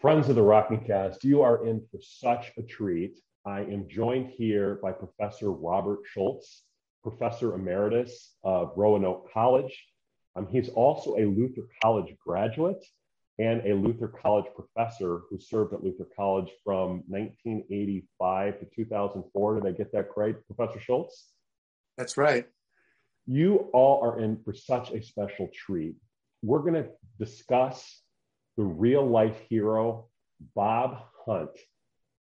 [0.00, 3.20] Friends of the Rocking Cast, you are in for such a treat.
[3.44, 6.62] I am joined here by Professor Robert Schultz,
[7.02, 9.78] Professor Emeritus of Roanoke College.
[10.36, 12.82] Um, he's also a Luther College graduate
[13.38, 19.60] and a Luther College professor who served at Luther College from 1985 to 2004.
[19.60, 21.28] Did I get that right, Professor Schultz?
[21.98, 22.46] That's right.
[23.26, 25.96] You all are in for such a special treat.
[26.40, 28.00] We're going to discuss
[28.60, 30.06] the real life hero,
[30.54, 31.56] Bob Hunt,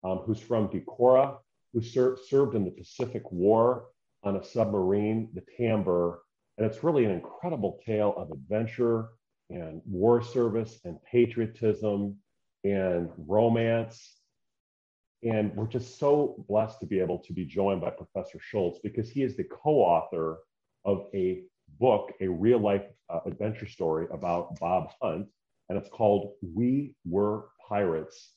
[0.03, 1.37] um, who's from Decorah,
[1.73, 3.87] who ser- served in the Pacific War
[4.21, 6.19] on a submarine, the Tambor.
[6.57, 9.09] And it's really an incredible tale of adventure
[9.49, 12.17] and war service and patriotism
[12.63, 14.17] and romance.
[15.23, 19.09] And we're just so blessed to be able to be joined by Professor Schultz because
[19.09, 20.37] he is the co author
[20.85, 21.45] of a
[21.79, 25.29] book, a real life uh, adventure story about Bob Hunt
[25.69, 28.31] and it's called We Were Pirates,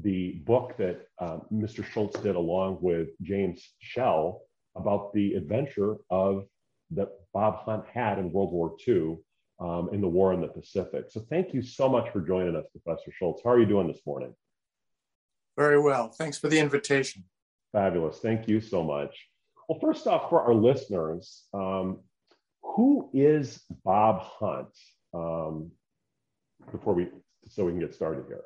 [0.00, 1.84] the book that uh, Mr.
[1.84, 4.42] Schultz did along with James Shell
[4.76, 6.44] about the adventure of
[6.90, 9.18] that Bob Hunt had in World War II
[9.60, 11.06] um, in the war in the Pacific.
[11.08, 13.42] So thank you so much for joining us, Professor Schultz.
[13.44, 14.34] How are you doing this morning?
[15.56, 16.08] Very well.
[16.10, 17.24] Thanks for the invitation.
[17.72, 18.18] Fabulous.
[18.18, 19.28] Thank you so much.
[19.68, 22.00] Well, first off, for our listeners, um,
[22.62, 24.68] who is Bob Hunt?
[25.14, 25.70] Um,
[26.72, 27.08] before we
[27.48, 28.42] so we can get started here?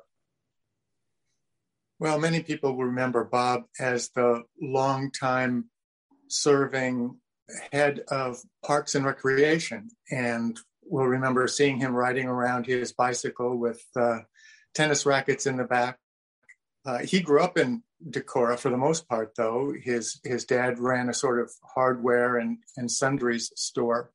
[1.99, 5.69] Well, many people will remember Bob as the longtime
[6.29, 7.17] serving
[7.71, 13.83] head of Parks and Recreation, and will remember seeing him riding around his bicycle with
[13.95, 14.19] uh,
[14.73, 15.97] tennis rackets in the back.
[16.85, 19.73] Uh, he grew up in Decorah for the most part, though.
[19.73, 24.11] His his dad ran a sort of hardware and, and sundries store,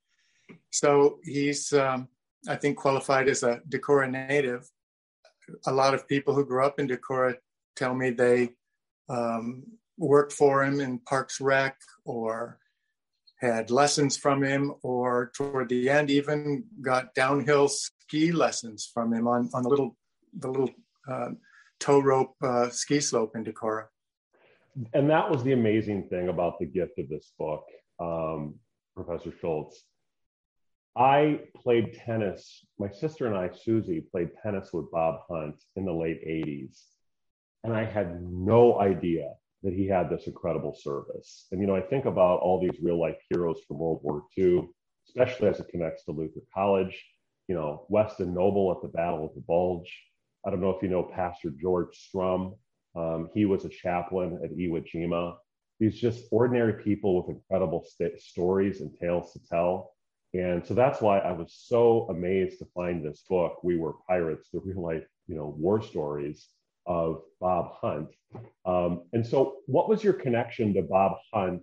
[0.71, 2.09] so he's um,
[2.49, 4.69] I think, qualified as a Decorah native.
[5.67, 7.37] A lot of people who grew up in Decorah
[7.77, 8.51] tell me they
[9.09, 9.65] um,
[9.99, 12.59] worked for him in Parks Rec or
[13.41, 19.29] had lessons from him, or toward the end, even got downhill ski lessons from him
[19.29, 19.97] on, on the little
[20.39, 20.71] the little
[21.11, 21.31] uh,
[21.79, 23.87] tow rope uh, ski slope in Decorah.
[24.93, 27.65] And that was the amazing thing about the gift of this book,
[28.01, 28.57] um,
[28.97, 29.85] Professor Schultz.
[30.97, 32.65] I played tennis.
[32.79, 36.83] My sister and I, Susie, played tennis with Bob Hunt in the late 80s.
[37.65, 39.33] And I had no idea
[39.65, 41.47] that he had this incredible service.
[41.51, 44.69] And, you know, I think about all these real life heroes from World War II,
[45.09, 47.03] especially as it connects to Luther College,
[47.49, 49.93] you know, Weston Noble at the Battle of the Bulge.
[50.47, 52.55] I don't know if you know Pastor George Strum.
[52.95, 55.37] Um, he was a chaplain at Iwo Jima.
[55.81, 59.94] These just ordinary people with incredible st- stories and tales to tell
[60.35, 64.49] and so that's why I was so amazed to find this book, We Were Pirates,
[64.53, 66.49] the real life, you know, war stories
[66.87, 68.09] of Bob Hunt.
[68.67, 71.63] Um, and so what was your connection to Bob Hunt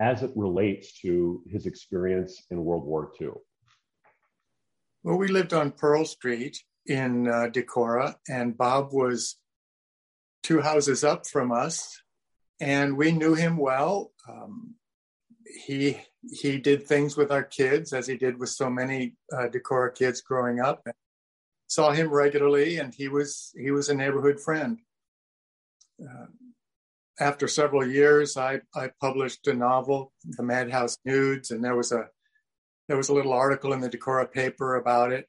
[0.00, 3.28] as it relates to his experience in World War II?
[5.02, 9.36] Well, we lived on Pearl Street in uh, Decorah, and Bob was
[10.42, 12.00] two houses up from us,
[12.60, 14.10] and we knew him well.
[14.26, 14.74] Um,
[15.44, 16.00] he
[16.30, 20.20] he did things with our kids as he did with so many uh, Decorah kids
[20.20, 20.86] growing up.
[21.68, 24.78] Saw him regularly, and he was he was a neighborhood friend.
[26.00, 26.26] Uh,
[27.18, 32.08] after several years, I, I published a novel, The Madhouse Nudes, and there was a
[32.88, 35.26] there was a little article in the Decorah paper about it.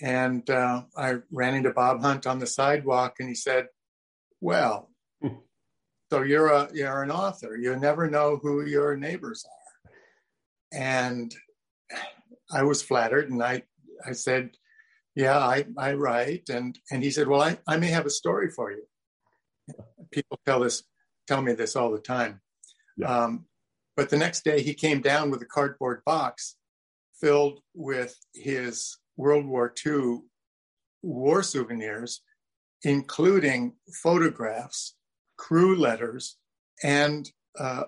[0.00, 3.66] And uh, I ran into Bob Hunt on the sidewalk, and he said,
[4.40, 4.90] "Well,
[6.10, 7.56] so you're a you're an author.
[7.56, 9.59] You never know who your neighbors are."
[10.72, 11.34] And
[12.52, 13.62] I was flattered, and I
[14.06, 14.56] I said,
[15.14, 18.50] "Yeah, I I write," and and he said, "Well, I I may have a story
[18.50, 18.84] for you."
[20.10, 20.82] People tell this
[21.26, 22.40] tell me this all the time.
[22.96, 23.24] Yeah.
[23.24, 23.46] Um,
[23.96, 26.56] but the next day, he came down with a cardboard box
[27.20, 30.22] filled with his World War II
[31.02, 32.22] war souvenirs,
[32.82, 34.96] including photographs,
[35.36, 36.36] crew letters,
[36.82, 37.84] and uh,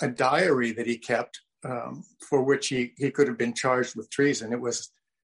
[0.00, 4.10] a diary that he kept um, for which he, he could have been charged with
[4.10, 4.52] treason.
[4.52, 4.90] It was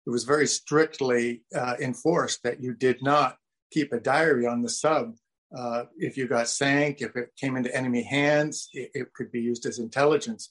[0.06, 3.36] it was very strictly uh, enforced that you did not
[3.70, 5.14] keep a diary on the sub.
[5.56, 9.40] Uh, if you got sank, if it came into enemy hands, it, it could be
[9.40, 10.48] used as intelligence.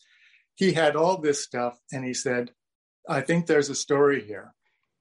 [0.56, 2.52] He had all this stuff, and he said,
[3.08, 4.54] "I think there's a story here."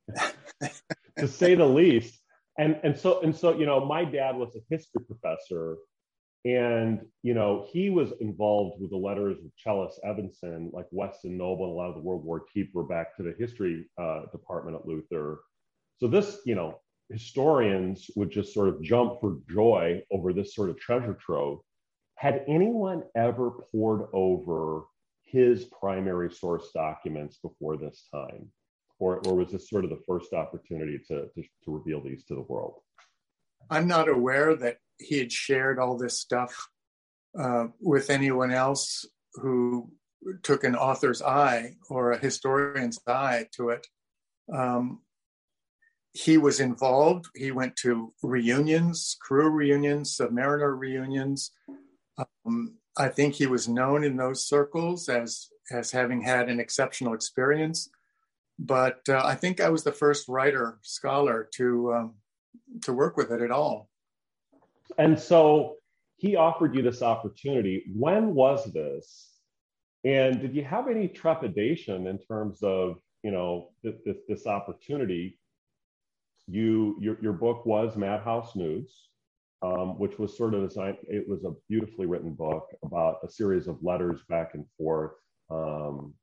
[1.18, 2.20] to say the least.
[2.58, 5.76] And and so and so, you know, my dad was a history professor,
[6.44, 11.64] and you know, he was involved with the letters of Chellis Evanson, like Weston Noble,
[11.64, 14.76] and a lot of the World War II were back to the history uh, department
[14.76, 15.40] at Luther.
[15.98, 16.78] So this, you know,
[17.10, 21.58] historians would just sort of jump for joy over this sort of treasure trove.
[22.16, 24.82] Had anyone ever pored over
[25.24, 28.48] his primary source documents before this time?
[29.00, 32.34] Or, or was this sort of the first opportunity to, to, to reveal these to
[32.34, 32.80] the world?
[33.70, 36.68] I'm not aware that he had shared all this stuff
[37.38, 39.90] uh, with anyone else who
[40.42, 43.86] took an author's eye or a historian's eye to it.
[44.52, 45.00] Um,
[46.12, 47.26] he was involved.
[47.36, 51.52] He went to reunions, crew reunions, submariner reunions.
[52.18, 57.14] Um, I think he was known in those circles as as having had an exceptional
[57.14, 57.88] experience.
[58.58, 62.14] But uh, I think I was the first writer scholar to um,
[62.82, 63.88] to work with it at all.
[64.96, 65.76] And so
[66.16, 67.84] he offered you this opportunity.
[67.94, 69.30] When was this?
[70.04, 75.38] And did you have any trepidation in terms of you know this, opportunity
[76.48, 79.08] you your, your book was Madhouse Nudes,
[79.62, 80.96] um, which was sort of designed.
[81.02, 85.12] It was a beautifully written book about a series of letters back and forth,
[85.50, 86.14] um,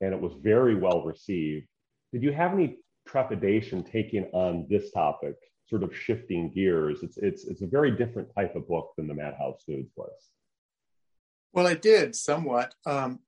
[0.00, 1.66] and it was very well received.
[2.12, 5.34] Did you have any trepidation taking on this topic,
[5.68, 7.02] sort of shifting gears?
[7.02, 10.30] It's it's it's a very different type of book than the Madhouse Nudes was.
[11.52, 12.74] Well, I did somewhat.
[12.84, 13.20] Um,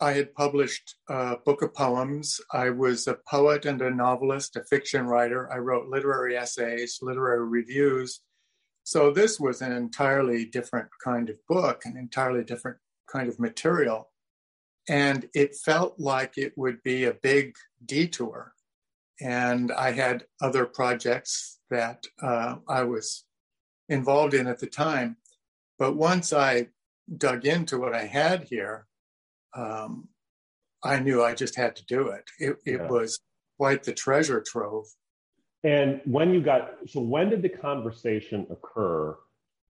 [0.00, 2.40] I had published a book of poems.
[2.52, 5.52] I was a poet and a novelist, a fiction writer.
[5.52, 8.20] I wrote literary essays, literary reviews.
[8.82, 12.78] So this was an entirely different kind of book, an entirely different
[13.08, 14.10] kind of material.
[14.88, 17.54] And it felt like it would be a big
[17.86, 18.54] detour.
[19.22, 23.24] And I had other projects that uh, I was
[23.88, 25.16] involved in at the time.
[25.78, 26.68] But once I
[27.16, 28.86] dug into what I had here,
[29.54, 30.08] um,
[30.82, 32.24] I knew I just had to do it.
[32.38, 32.88] It, it yeah.
[32.88, 33.20] was
[33.58, 34.86] quite the treasure trove.
[35.64, 39.16] And when you got, so when did the conversation occur?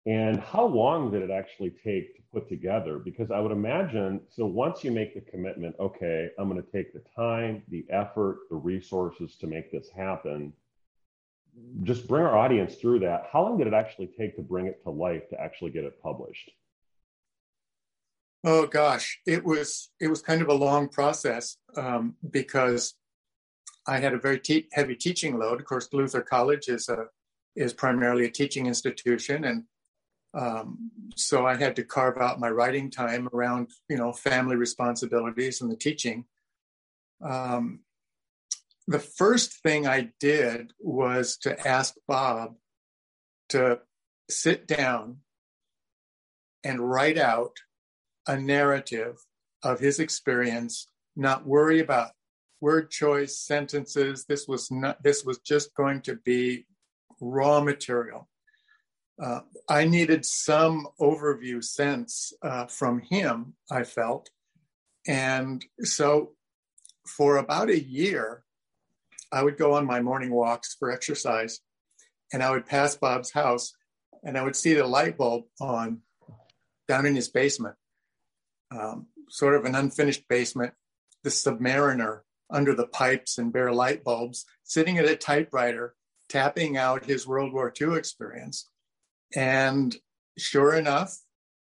[0.06, 3.00] And how long did it actually take to put together?
[3.00, 6.94] Because I would imagine, so once you make the commitment, okay, I'm going to take
[6.94, 10.54] the time, the effort, the resources to make this happen,
[11.84, 13.24] just bring our audience through that.
[13.32, 16.00] How long did it actually take to bring it to life to actually get it
[16.04, 16.52] published?
[18.44, 22.94] Oh gosh, it was it was kind of a long process um, because
[23.88, 25.60] I had a very te- heavy teaching load.
[25.60, 27.06] Of course, Luther College is a
[27.56, 29.64] is primarily a teaching institution, and
[30.36, 35.62] um, so I had to carve out my writing time around you know family responsibilities
[35.62, 36.26] and the teaching.
[37.24, 37.80] Um,
[38.88, 42.56] the first thing I did was to ask Bob
[43.50, 43.80] to
[44.30, 45.18] sit down
[46.64, 47.56] and write out
[48.28, 49.18] a narrative
[49.64, 52.12] of his experience, not worry about
[52.62, 54.26] word choice, sentences.
[54.26, 55.02] This was not.
[55.02, 56.66] This was just going to be
[57.22, 58.28] raw material.
[59.22, 63.54] Uh, I needed some overview sense uh, from him.
[63.72, 64.30] I felt,
[65.08, 66.34] and so
[67.08, 68.44] for about a year,
[69.32, 71.62] I would go on my morning walks for exercise,
[72.34, 73.74] and I would pass Bob's house,
[74.24, 76.02] and I would see the light bulb on
[76.88, 77.76] down in his basement
[78.72, 80.74] um, sort of an unfinished basement,
[81.24, 85.96] the submariner under the pipes and bare light bulbs, sitting at a typewriter,
[86.30, 88.70] tapping out his World War II experience.
[89.36, 89.96] And
[90.38, 91.18] sure enough,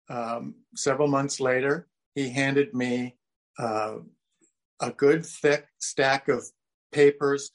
[0.10, 3.16] um, several months later, he handed me
[3.60, 3.98] uh,
[4.82, 6.46] a good thick stack of
[6.92, 7.52] papers,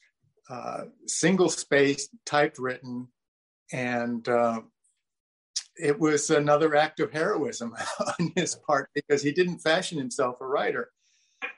[0.49, 3.07] uh, single spaced, typewritten,
[3.71, 4.61] and uh,
[5.75, 7.75] it was another act of heroism
[8.19, 10.91] on his part because he didn't fashion himself a writer,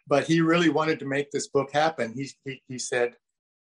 [0.08, 2.14] but he really wanted to make this book happen.
[2.16, 3.16] He, he, he said,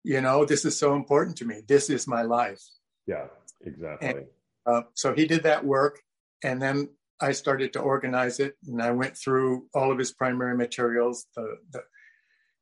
[0.04, 1.62] you know, this is so important to me.
[1.66, 2.62] This is my life.
[3.06, 3.26] Yeah,
[3.64, 4.08] exactly.
[4.08, 4.26] And,
[4.68, 6.00] uh, so he did that work.
[6.44, 6.88] And then
[7.20, 11.26] I started to organize it and I went through all of his primary materials.
[11.34, 11.82] The, the,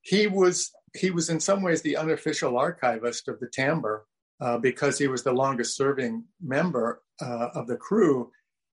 [0.03, 4.03] he was he was in some ways the unofficial archivist of the Tambor
[4.41, 8.31] uh, because he was the longest serving member uh, of the crew,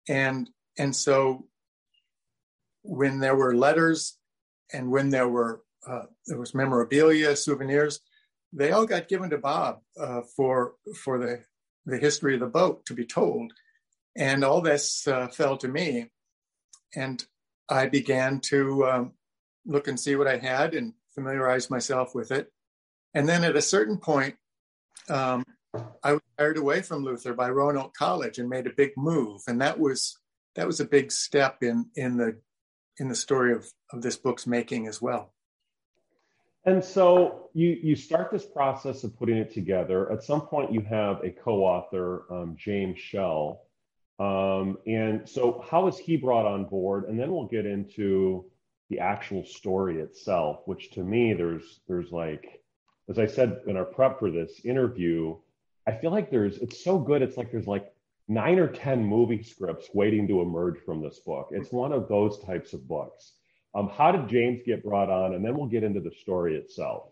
[0.08, 0.48] and
[0.78, 1.46] and so
[2.82, 4.18] when there were letters
[4.72, 8.00] and when there were uh, there was memorabilia, souvenirs.
[8.52, 11.42] They all got given to Bob uh, for for the
[11.86, 13.52] the history of the boat to be told,
[14.16, 16.10] and all this uh, fell to me,
[16.94, 17.24] and
[17.68, 19.12] I began to um,
[19.66, 22.52] look and see what I had and familiarize myself with it,
[23.14, 24.36] and then at a certain point,
[25.08, 25.44] um,
[26.02, 29.60] I was hired away from Luther by Roanoke College and made a big move, and
[29.60, 30.18] that was
[30.54, 32.38] that was a big step in in the
[32.98, 35.32] in the story of of this book's making as well.
[36.64, 40.10] And so you you start this process of putting it together.
[40.12, 43.62] At some point, you have a co-author, um, James Shell,
[44.18, 47.08] um, and so how is he brought on board?
[47.08, 48.44] And then we'll get into
[48.90, 52.62] the actual story itself, which to me, there's there's like,
[53.08, 55.36] as I said in our prep for this interview,
[55.88, 57.22] I feel like there's it's so good.
[57.22, 57.92] It's like there's like
[58.28, 61.48] nine or 10 movie scripts waiting to emerge from this book.
[61.50, 63.32] It's one of those types of books.
[63.74, 65.34] Um, how did James get brought on?
[65.34, 67.04] And then we'll get into the story itself.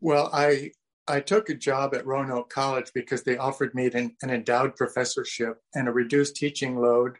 [0.00, 0.72] Well, I
[1.06, 5.60] I took a job at Roanoke College because they offered me an, an endowed professorship
[5.74, 7.18] and a reduced teaching load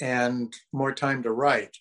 [0.00, 1.78] and more time to write.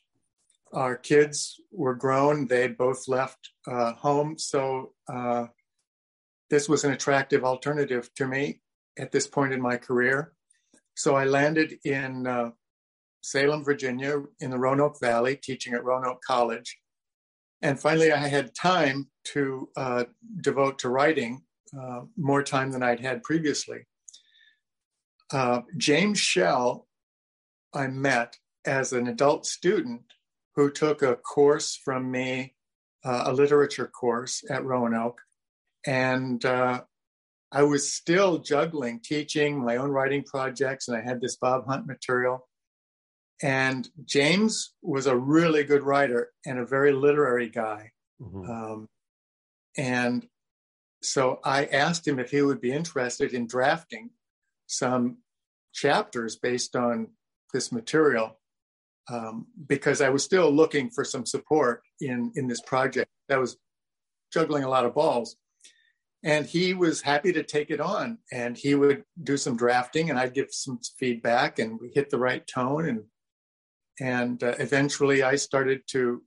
[0.71, 5.47] Our kids were grown; they'd both left uh, home, so uh,
[6.49, 8.61] this was an attractive alternative to me
[8.97, 10.33] at this point in my career.
[10.95, 12.51] So I landed in uh,
[13.21, 16.77] Salem, Virginia, in the Roanoke Valley, teaching at Roanoke College.
[17.61, 20.03] And finally, I had time to uh,
[20.41, 21.43] devote to writing,
[21.79, 23.85] uh, more time than I'd had previously.
[25.31, 26.87] Uh, James Shell,
[27.73, 30.01] I met as an adult student
[30.55, 32.55] who took a course from me,
[33.05, 35.21] uh, a literature course at Roanoke.
[35.85, 36.81] And uh,
[37.51, 41.87] I was still juggling teaching, my own writing projects, and I had this Bob Hunt
[41.87, 42.47] material.
[43.43, 47.91] And James was a really good writer and a very literary guy.
[48.21, 48.49] Mm-hmm.
[48.49, 48.87] Um,
[49.77, 50.27] and
[51.01, 54.11] so I asked him if he would be interested in drafting
[54.67, 55.17] some
[55.73, 57.07] chapters based on
[57.53, 58.39] this material
[59.09, 63.09] um, because I was still looking for some support in in this project.
[63.27, 63.57] That was
[64.31, 65.35] juggling a lot of balls
[66.23, 70.19] and he was happy to take it on and he would do some drafting and
[70.19, 73.03] i'd give some feedback and we hit the right tone and
[73.99, 76.21] and uh, eventually i started to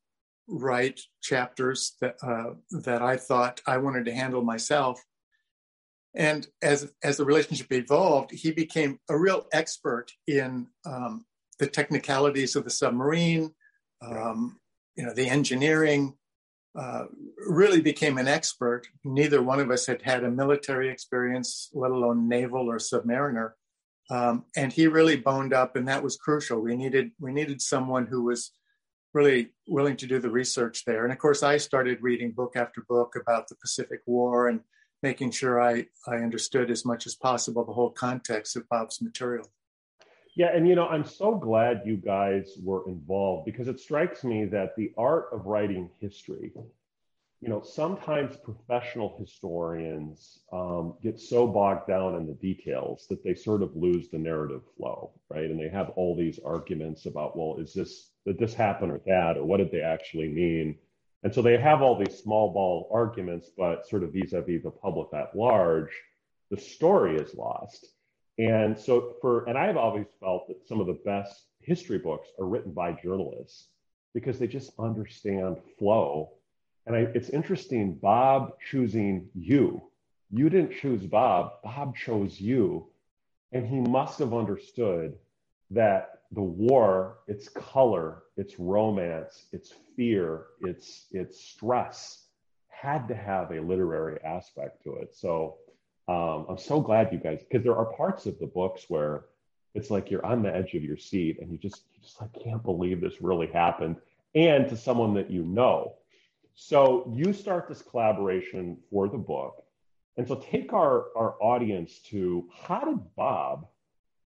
[0.49, 2.51] write chapters that uh,
[2.83, 5.01] that i thought i wanted to handle myself
[6.15, 11.25] and as as the relationship evolved he became a real expert in um,
[11.59, 13.51] the technicalities of the submarine
[14.03, 14.59] um,
[14.97, 16.15] you know the engineering
[16.77, 17.05] uh,
[17.47, 18.89] really became an expert.
[19.05, 23.53] Neither one of us had had a military experience, let alone naval or submariner.
[24.11, 26.61] Um, and he really boned up, and that was crucial.
[26.61, 28.53] We needed we needed someone who was
[29.15, 31.05] really willing to do the research there.
[31.05, 34.61] And of course, I started reading book after book about the Pacific War and
[35.03, 39.47] making sure I, I understood as much as possible the whole context of Bob's material.
[40.37, 44.47] Yeah, and you know, I'm so glad you guys were involved because it strikes me
[44.47, 46.53] that the art of writing history,
[47.45, 53.35] you know, sometimes professional historians um, get so bogged down in the details that they
[53.35, 55.51] sort of lose the narrative flow, right?
[55.51, 59.37] And they have all these arguments about, well, is this did this happen or that,
[59.37, 60.79] or what did they actually mean?
[61.23, 65.09] And so they have all these small ball arguments, but sort of vis-a-vis the public
[65.13, 65.91] at large,
[66.51, 67.85] the story is lost.
[68.39, 72.47] And so for, and I've always felt that some of the best history books are
[72.47, 73.69] written by journalists
[74.15, 76.31] because they just understand flow.
[76.87, 79.83] And I, it's interesting, Bob choosing you.
[80.31, 82.89] You didn't choose Bob, Bob chose you.
[83.53, 85.17] And he must have understood
[85.71, 92.25] that the war, its color, its romance, its fear, its, its stress
[92.69, 95.15] had to have a literary aspect to it.
[95.15, 95.57] So
[96.09, 99.25] um, I'm so glad you guys because there are parts of the books where
[99.75, 102.31] it's like you're on the edge of your seat and you just you just like
[102.43, 103.97] can't believe this really happened
[104.35, 105.95] and to someone that you know.
[106.55, 109.65] So you start this collaboration for the book.
[110.17, 113.67] And so take our, our audience to how did Bob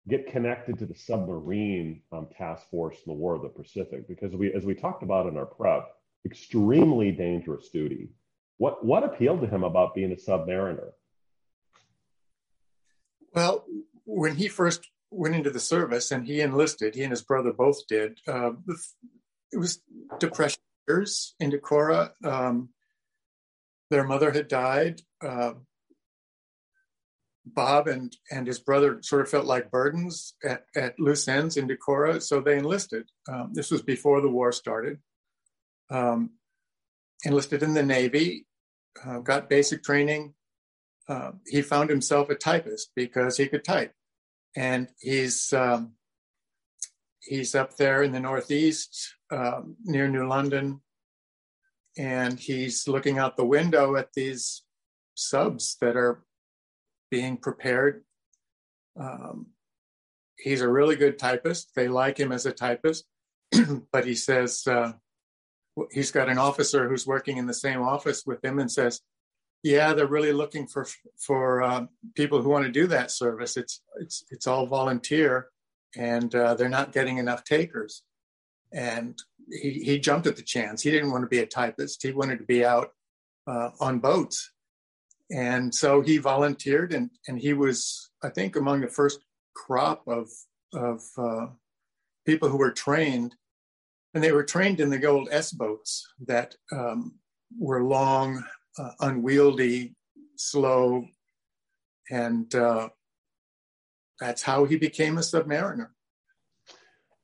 [0.06, 4.06] get connected to the submarine um, task force in the War of the Pacific?
[4.06, 5.88] Because we, as we talked about in our prep,
[6.26, 8.10] extremely dangerous duty.
[8.58, 10.90] What, what appealed to him about being a submariner?
[13.32, 13.64] Well,
[14.04, 17.86] when he first went into the service and he enlisted, he and his brother both
[17.86, 18.20] did.
[18.26, 18.52] Uh,
[19.52, 19.80] it was
[20.18, 22.10] depression years in Decorah.
[22.24, 22.70] Um,
[23.90, 25.00] their mother had died.
[25.24, 25.54] Uh,
[27.54, 31.68] Bob and and his brother sort of felt like burdens at, at loose ends in
[31.68, 33.08] Decorah, so they enlisted.
[33.28, 34.98] Um, this was before the war started.
[35.90, 36.32] Um,
[37.24, 38.46] enlisted in the Navy,
[39.04, 40.34] uh, got basic training.
[41.08, 43.94] Uh, he found himself a typist because he could type,
[44.54, 45.94] and he's um,
[47.20, 50.80] he's up there in the Northeast um, near New London,
[51.96, 54.62] and he's looking out the window at these
[55.14, 56.22] subs that are
[57.10, 58.04] being prepared.
[58.98, 59.48] Um,
[60.38, 61.72] he's a really good typist.
[61.74, 63.04] They like him as a typist,
[63.92, 64.92] but he says uh,
[65.90, 69.00] he's got an officer who's working in the same office with him and says,
[69.62, 70.86] "Yeah, they're really looking for
[71.18, 73.56] for uh, people who want to do that service.
[73.56, 75.48] It's it's it's all volunteer,
[75.98, 78.02] and uh, they're not getting enough takers."
[78.72, 79.18] And
[79.50, 80.82] he he jumped at the chance.
[80.82, 82.02] He didn't want to be a typist.
[82.02, 82.90] He wanted to be out
[83.46, 84.52] uh, on boats,
[85.30, 89.20] and so he volunteered, and and he was I think among the first
[89.54, 90.28] crop of
[90.72, 91.46] of uh,
[92.24, 93.34] people who were trained
[94.14, 97.14] and they were trained in the old S boats that um,
[97.58, 98.42] were long,
[98.78, 99.94] uh, unwieldy,
[100.36, 101.06] slow,
[102.10, 102.88] and uh,
[104.20, 105.88] that's how he became a submariner.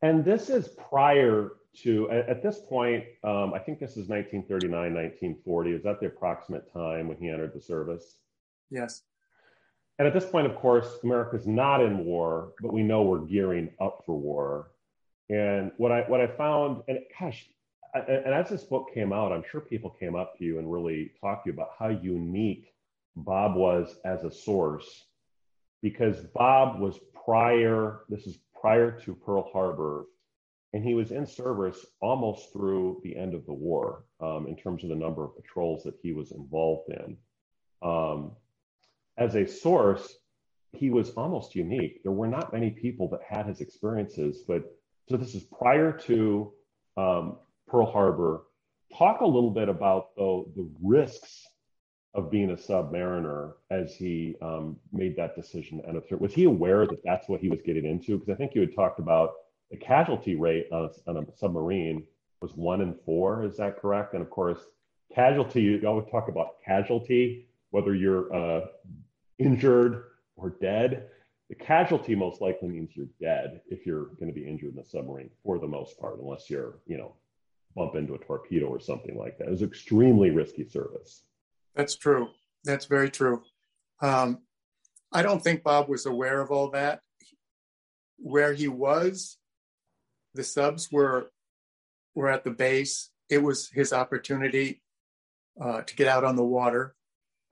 [0.02, 5.72] And this is prior to, at, this point, um, I think this is 1939, 1940.
[5.72, 8.18] Is that the approximate time when he entered the service?
[8.70, 9.02] Yes.
[9.98, 13.70] And at this point, of course, America's not in war, but we know we're gearing
[13.80, 14.70] up for war.
[15.30, 17.46] And what I what I found, and gosh,
[17.94, 20.70] I, and as this book came out, I'm sure people came up to you and
[20.70, 22.74] really talked to you about how unique
[23.16, 25.06] Bob was as a source,
[25.84, 28.00] because Bob was prior.
[28.08, 30.06] This is prior to Pearl Harbor,
[30.72, 34.82] and he was in service almost through the end of the war um, in terms
[34.82, 37.18] of the number of patrols that he was involved in.
[37.86, 38.32] Um,
[39.18, 40.16] as a source,
[40.72, 42.02] he was almost unique.
[42.02, 44.62] There were not many people that had his experiences, but
[45.10, 46.50] so this is prior to
[46.96, 47.36] um,
[47.68, 48.44] Pearl Harbor.
[48.96, 51.46] Talk a little bit about though the risks
[52.14, 55.82] of being a submariner as he um, made that decision.
[55.86, 58.18] And was he aware that that's what he was getting into?
[58.18, 59.32] Because I think you had talked about
[59.70, 62.04] the casualty rate on a, on a, submarine
[62.40, 63.44] was one in four.
[63.44, 64.14] Is that correct?
[64.14, 64.58] And of course,
[65.14, 65.62] casualty.
[65.62, 68.66] You always talk about casualty, whether you're uh,
[69.38, 70.04] injured
[70.36, 71.08] or dead
[71.48, 74.84] the casualty most likely means you're dead if you're going to be injured in a
[74.84, 77.14] submarine for the most part, unless you're, you know,
[77.76, 79.48] bump into a torpedo or something like that.
[79.48, 81.22] It was extremely risky service.
[81.74, 82.30] That's true.
[82.64, 83.42] That's very true.
[84.00, 84.38] Um,
[85.12, 87.00] I don't think Bob was aware of all that.
[88.16, 89.38] Where he was,
[90.34, 91.30] the subs were
[92.14, 93.10] were at the base.
[93.28, 94.82] It was his opportunity
[95.60, 96.94] uh, to get out on the water.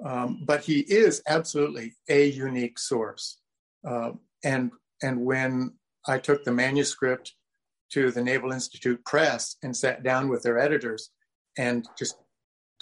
[0.04, 3.38] Um, but he is absolutely a unique source.
[3.86, 4.12] Uh,
[4.44, 4.70] and
[5.02, 5.74] and when
[6.06, 7.34] I took the manuscript
[7.92, 11.10] to the Naval Institute Press and sat down with their editors
[11.58, 12.16] and just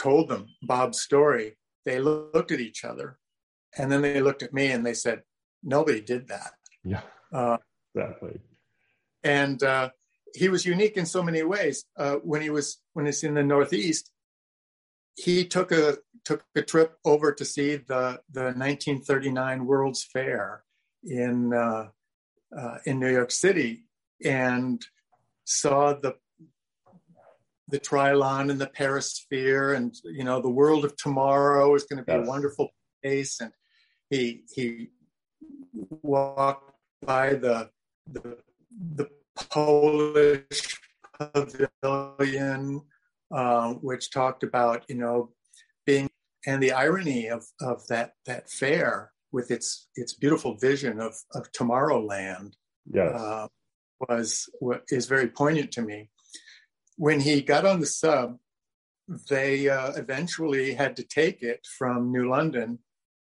[0.01, 3.19] told them Bob's story, they looked at each other,
[3.77, 5.23] and then they looked at me and they said,
[5.63, 7.59] "Nobody did that." Yeah, uh,
[7.95, 8.41] exactly.
[9.23, 9.91] And uh,
[10.35, 11.85] he was unique in so many ways.
[11.97, 14.11] Uh, when he was when he's in the Northeast,
[15.17, 20.65] he took a took a trip over to see the the 1939 World's Fair
[21.05, 21.89] in uh,
[22.57, 23.85] uh, in New York City
[24.25, 24.85] and
[25.45, 26.15] saw the
[27.71, 32.05] the Trilon and the Perisphere, and you know the world of tomorrow is going to
[32.05, 32.27] be yes.
[32.27, 32.69] a wonderful
[33.03, 33.41] place.
[33.41, 33.53] And
[34.11, 34.89] he he
[36.03, 37.71] walked by the
[38.11, 38.39] the,
[38.95, 39.09] the
[39.51, 40.81] Polish
[41.19, 42.83] pavilion,
[43.31, 45.31] uh, which talked about you know
[45.87, 46.11] being
[46.47, 51.51] and the irony of of that that fair with its its beautiful vision of of
[51.53, 52.53] Tomorrowland
[52.93, 53.15] yes.
[53.15, 53.47] uh,
[54.09, 56.11] was what is very poignant to me.
[57.01, 58.37] When he got on the sub,
[59.31, 62.79] they uh, eventually had to take it from New London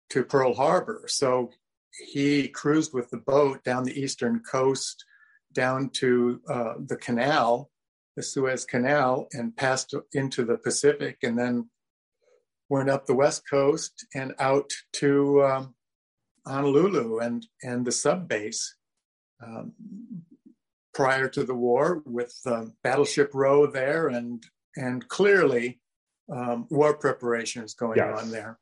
[0.10, 1.04] to Pearl Harbor.
[1.06, 1.52] So
[2.12, 5.06] he cruised with the boat down the eastern coast,
[5.54, 7.70] down to uh, the canal,
[8.16, 11.70] the Suez Canal, and passed into the Pacific, and then
[12.70, 15.76] went up the west coast and out to um,
[16.48, 18.76] Honolulu and and the sub base
[19.46, 19.74] um,
[20.98, 24.44] prior to the war with um, Battleship Row there and
[24.76, 25.80] and clearly
[26.28, 28.20] um, war preparations going yes.
[28.20, 28.58] on there.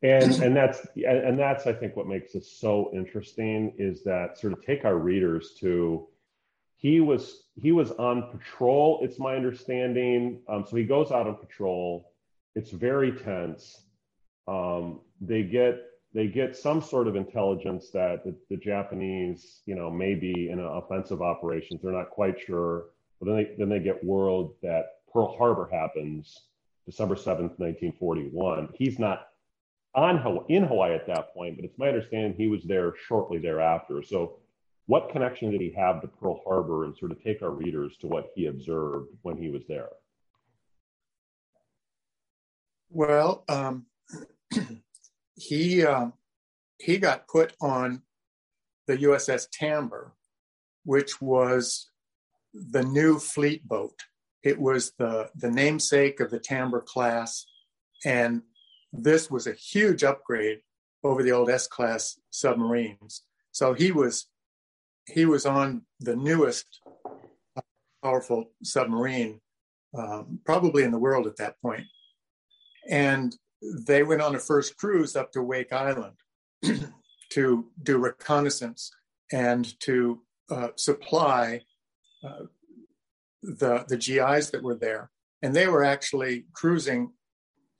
[0.00, 4.52] And and that's and that's I think what makes this so interesting is that sort
[4.52, 6.06] of take our readers to
[6.76, 9.00] he was he was on patrol.
[9.02, 10.42] It's my understanding.
[10.48, 12.12] Um, so he goes out on patrol.
[12.54, 13.76] It's very tense.
[14.46, 15.80] Um, they get
[16.12, 20.58] they get some sort of intelligence that the, the, Japanese, you know, may be in
[20.58, 21.80] offensive operations.
[21.82, 22.86] They're not quite sure,
[23.18, 26.46] but then they then they get word that Pearl Harbor happens
[26.86, 28.70] December 7th, 1941.
[28.74, 29.28] He's not
[29.94, 34.02] on in Hawaii at that point, but it's my understanding he was there shortly thereafter.
[34.02, 34.38] So,
[34.86, 38.08] what connection did he have to Pearl Harbor, and sort of take our readers to
[38.08, 39.90] what he observed when he was there?
[42.90, 43.86] Well, um,
[45.40, 46.08] he uh,
[46.78, 48.02] he got put on
[48.86, 50.12] the USS Tambor,
[50.84, 51.90] which was
[52.52, 53.98] the new fleet boat.
[54.42, 57.46] It was the the namesake of the Tambor class,
[58.04, 58.42] and
[58.92, 60.60] this was a huge upgrade
[61.02, 63.22] over the old S class submarines.
[63.52, 64.26] So he was
[65.06, 66.66] he was on the newest
[68.02, 69.40] powerful submarine,
[69.96, 71.56] um, probably in the world at that.
[72.88, 76.16] And they went on a first cruise up to Wake Island
[77.32, 78.90] to do reconnaissance
[79.32, 80.20] and to
[80.50, 81.62] uh, supply
[82.24, 82.46] uh,
[83.42, 85.10] the the GIs that were there.
[85.42, 87.12] And they were actually cruising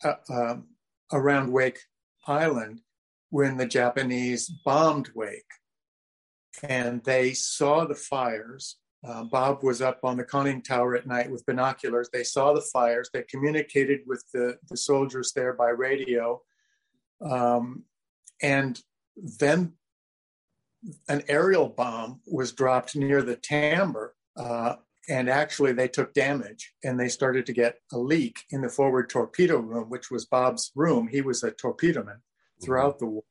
[0.02, 0.68] uh, um,
[1.12, 1.80] around Wake
[2.26, 2.80] Island
[3.30, 5.44] when the Japanese bombed Wake.
[6.62, 8.76] And they saw the fires.
[9.02, 12.10] Uh, Bob was up on the conning tower at night with binoculars.
[12.12, 13.08] They saw the fires.
[13.12, 16.42] They communicated with the, the soldiers there by radio.
[17.22, 17.84] Um,
[18.42, 18.80] and
[19.16, 19.72] then
[21.08, 24.76] an aerial bomb was dropped near the Tambor uh,
[25.08, 29.10] and actually they took damage and they started to get a leak in the forward
[29.10, 32.20] torpedo room which was bob's room he was a torpedoman
[32.62, 33.06] throughout mm-hmm.
[33.06, 33.22] the war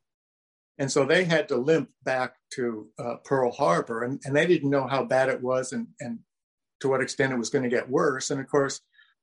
[0.79, 4.69] and so they had to limp back to uh, pearl harbor and, and they didn't
[4.69, 6.19] know how bad it was and, and
[6.79, 8.81] to what extent it was going to get worse and of course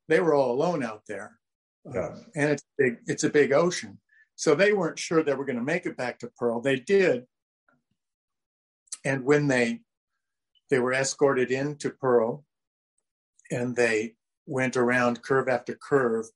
[0.09, 1.39] they were all alone out there
[1.85, 1.97] yes.
[1.97, 3.99] uh, and it's big it's a big ocean
[4.37, 7.25] so they weren't sure they were going to make it back to pearl they did
[9.05, 9.81] and when they
[10.71, 12.45] they were escorted into Pearl
[13.51, 14.15] and they
[14.47, 16.27] went around curve after curve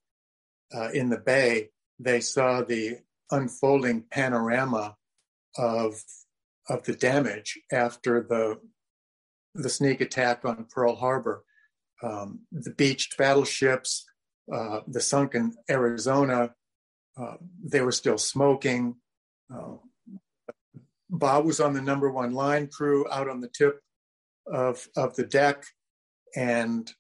[0.75, 1.71] uh, in the bay.
[1.99, 2.99] They saw the
[3.31, 4.97] unfolding panorama
[5.57, 6.03] of
[6.69, 8.59] of the damage after the
[9.55, 11.45] the sneak attack on Pearl Harbor,
[12.03, 14.07] um, the beached battleships,
[14.53, 16.55] uh, the sunken Arizona.
[17.21, 18.97] Uh, they were still smoking.
[19.53, 19.77] Uh,
[21.11, 23.81] Bob was on the number one line crew out on the tip
[24.47, 25.65] of of the deck,
[26.37, 26.91] and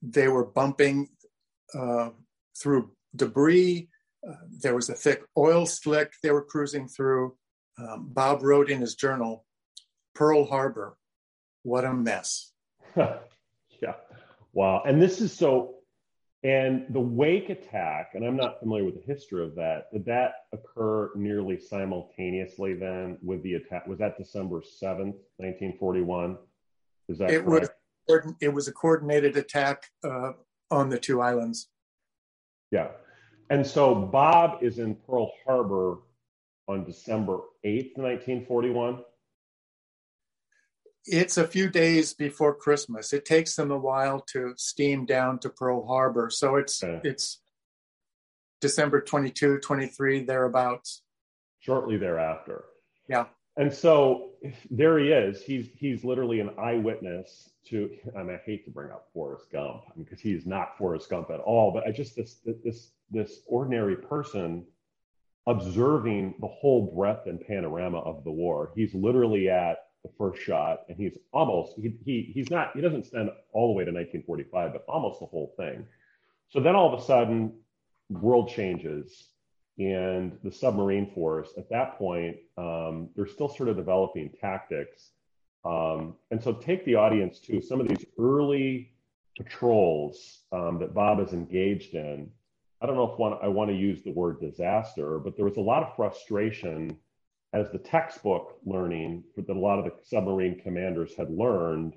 [0.00, 1.08] they were bumping
[1.74, 2.10] uh,
[2.60, 3.88] through debris.
[4.28, 7.36] Uh, there was a thick oil slick they were cruising through.
[7.78, 9.44] Um, Bob wrote in his journal,
[10.14, 10.96] "Pearl Harbor,
[11.62, 12.52] what a mess."
[12.96, 13.94] yeah,
[14.52, 14.82] wow.
[14.86, 15.74] And this is so.
[16.44, 19.92] And the Wake attack, and I'm not familiar with the history of that.
[19.92, 23.88] Did that occur nearly simultaneously then with the attack?
[23.88, 26.38] Was that December 7th, 1941?
[27.08, 27.74] Is that it correct?
[28.08, 30.32] Was, it was a coordinated attack uh,
[30.70, 31.70] on the two islands.
[32.70, 32.88] Yeah.
[33.50, 35.98] And so Bob is in Pearl Harbor
[36.68, 39.02] on December 8th, 1941.
[41.06, 43.12] It's a few days before Christmas.
[43.12, 46.28] It takes them a while to steam down to Pearl Harbor.
[46.28, 47.00] So it's okay.
[47.02, 47.40] it's
[48.60, 51.02] December 22, 23, thereabouts.
[51.60, 52.64] Shortly thereafter.
[53.08, 53.26] Yeah
[53.58, 54.30] and so
[54.70, 55.42] there he is.
[55.42, 57.90] He's he's literally an eyewitness to.
[58.16, 61.40] I mean, I hate to bring up Forrest Gump because he's not Forrest Gump at
[61.40, 61.72] all.
[61.72, 64.64] But I just this this this ordinary person
[65.48, 68.70] observing the whole breadth and panorama of the war.
[68.76, 73.06] He's literally at the first shot, and he's almost he, he he's not he doesn't
[73.06, 75.86] spend all the way to 1945, but almost the whole thing.
[76.50, 77.54] So then all of a sudden,
[78.10, 79.28] world changes
[79.78, 85.10] and the submarine force at that point um, they're still sort of developing tactics
[85.64, 88.92] um, and so take the audience to some of these early
[89.36, 92.28] patrols um, that bob is engaged in
[92.80, 95.56] i don't know if one, i want to use the word disaster but there was
[95.56, 96.96] a lot of frustration
[97.52, 101.94] as the textbook learning that a lot of the submarine commanders had learned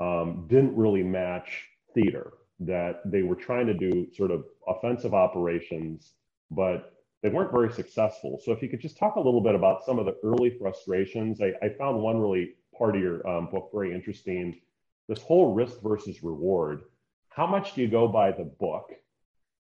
[0.00, 6.12] um, didn't really match theater that they were trying to do sort of offensive operations
[6.50, 8.40] but they weren't very successful.
[8.44, 11.40] So if you could just talk a little bit about some of the early frustrations,
[11.40, 14.60] I, I found one really part of your um, book very interesting.
[15.08, 16.82] This whole risk versus reward.
[17.28, 18.90] How much do you go by the book,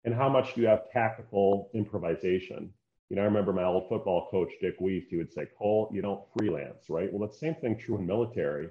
[0.07, 2.71] and how much do you have tactical improvisation?
[3.09, 5.09] You know, I remember my old football coach Dick Weist.
[5.09, 8.07] He would say, "Cole, you don't freelance, right?" Well, that's the same thing true in
[8.07, 8.69] military.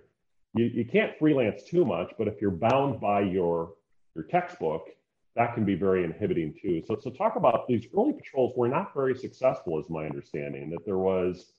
[0.54, 3.74] You, you can't freelance too much, but if you're bound by your
[4.14, 4.88] your textbook,
[5.34, 6.82] that can be very inhibiting too.
[6.86, 10.70] So, so talk about these early patrols were not very successful, is my understanding.
[10.70, 11.52] That there was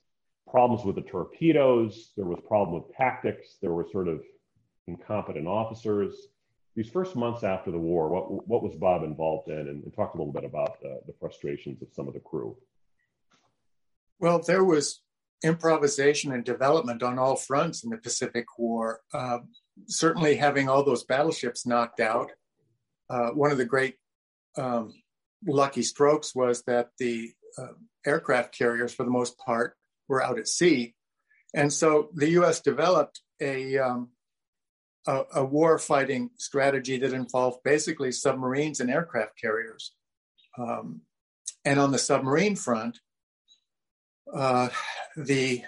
[0.50, 4.24] problems with the torpedoes, there was problem with tactics, there were sort of
[4.88, 6.30] incompetent officers.
[6.78, 10.14] These first months after the war, what what was Bob involved in, and, and talk
[10.14, 12.56] a little bit about the, the frustrations of some of the crew.
[14.20, 15.02] Well, there was
[15.44, 19.02] improvisation and development on all fronts in the Pacific War.
[19.12, 19.40] Uh,
[19.88, 22.32] certainly, having all those battleships knocked out,
[23.10, 23.96] uh, one of the great
[24.56, 24.94] um,
[25.48, 27.74] lucky strokes was that the uh,
[28.06, 29.76] aircraft carriers, for the most part,
[30.08, 30.94] were out at sea,
[31.56, 32.62] and so the U.S.
[32.62, 34.10] developed a um,
[35.08, 39.94] a, a war fighting strategy that involved basically submarines and aircraft carriers.
[40.58, 41.02] Um,
[41.66, 43.00] and on the submarine front,
[44.34, 44.70] uh,
[45.16, 45.64] the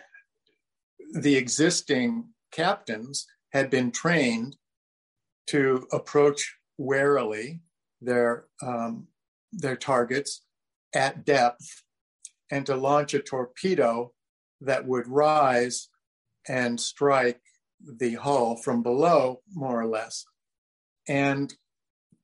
[1.13, 4.57] the existing captains had been trained
[5.47, 7.61] to approach warily
[8.01, 9.07] their um,
[9.51, 10.43] their targets
[10.93, 11.83] at depth
[12.51, 14.11] and to launch a torpedo
[14.61, 15.89] that would rise
[16.47, 17.41] and strike
[17.85, 20.25] the hull from below, more or less.
[21.07, 21.53] And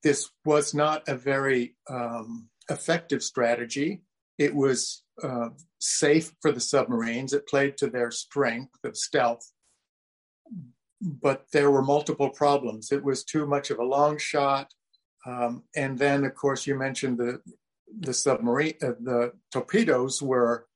[0.03, 4.03] this was not a very um, effective strategy.
[4.37, 7.33] It was uh, safe for the submarines.
[7.33, 9.51] It played to their strength of stealth.
[11.01, 12.91] But there were multiple problems.
[12.91, 14.73] It was too much of a long shot.
[15.25, 17.41] Um, and then, of course, you mentioned the
[17.99, 20.67] the submarine, uh, the torpedoes were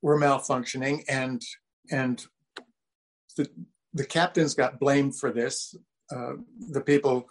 [0.00, 1.42] were malfunctioning, and
[1.90, 2.24] and
[3.36, 3.48] the,
[3.94, 5.74] the captains got blamed for this.
[6.10, 6.34] Uh,
[6.70, 7.28] the people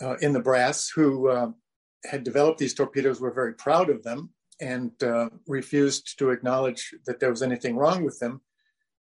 [0.00, 1.50] uh, in the brass who uh,
[2.04, 7.20] had developed these torpedoes were very proud of them and uh, refused to acknowledge that
[7.20, 8.40] there was anything wrong with them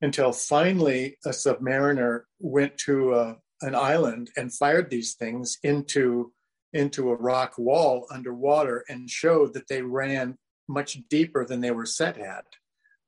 [0.03, 6.33] until finally a submariner went to uh, an island and fired these things into
[6.73, 10.37] into a rock wall underwater and showed that they ran
[10.69, 12.45] much deeper than they were set at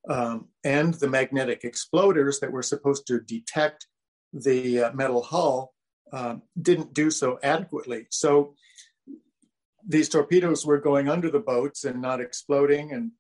[0.08, 3.86] um, and the magnetic exploders that were supposed to detect
[4.32, 5.74] the uh, metal hull
[6.12, 8.06] uh, didn't do so adequately.
[8.10, 8.54] So
[9.86, 13.12] these torpedoes were going under the boats and not exploding, and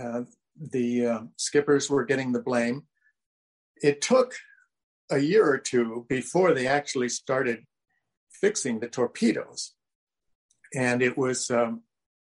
[0.00, 0.22] uh,
[0.60, 2.82] the uh, skippers were getting the blame.
[3.82, 4.34] It took
[5.10, 7.64] a year or two before they actually started
[8.30, 9.72] fixing the torpedoes.
[10.74, 11.82] And it was um,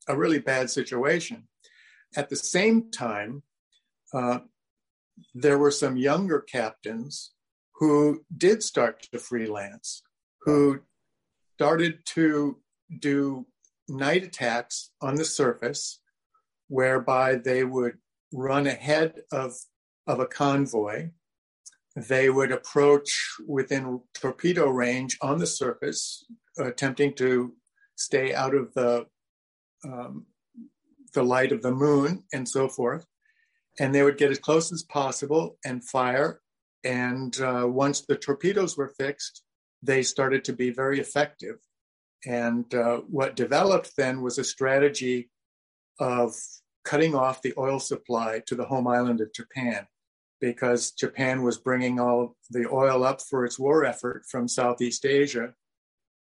[0.08, 1.48] a really bad situation.
[2.16, 3.44] At the same time,
[4.14, 4.40] uh,
[5.34, 7.34] there were some younger captains
[7.76, 10.02] who did start to freelance,
[10.42, 10.80] who
[11.56, 12.58] started to
[13.00, 13.46] do
[13.88, 16.00] night attacks on the surface,
[16.68, 17.98] whereby they would
[18.34, 19.54] run ahead of,
[20.06, 21.10] of a convoy.
[21.96, 23.10] They would approach
[23.48, 26.26] within torpedo range on the surface,
[26.60, 27.54] attempting to
[27.96, 29.06] stay out of the
[29.84, 30.26] um,
[31.14, 33.06] the light of the moon and so forth
[33.80, 36.42] and they would get as close as possible and fire.
[36.84, 39.44] And uh, once the torpedoes were fixed,
[39.84, 41.58] they started to be very effective.
[42.26, 45.30] And uh, what developed then was a strategy
[46.00, 46.34] of
[46.84, 49.88] cutting off the oil supply to the home island of Japan
[50.40, 55.54] because Japan was bringing all the oil up for its war effort from Southeast Asia.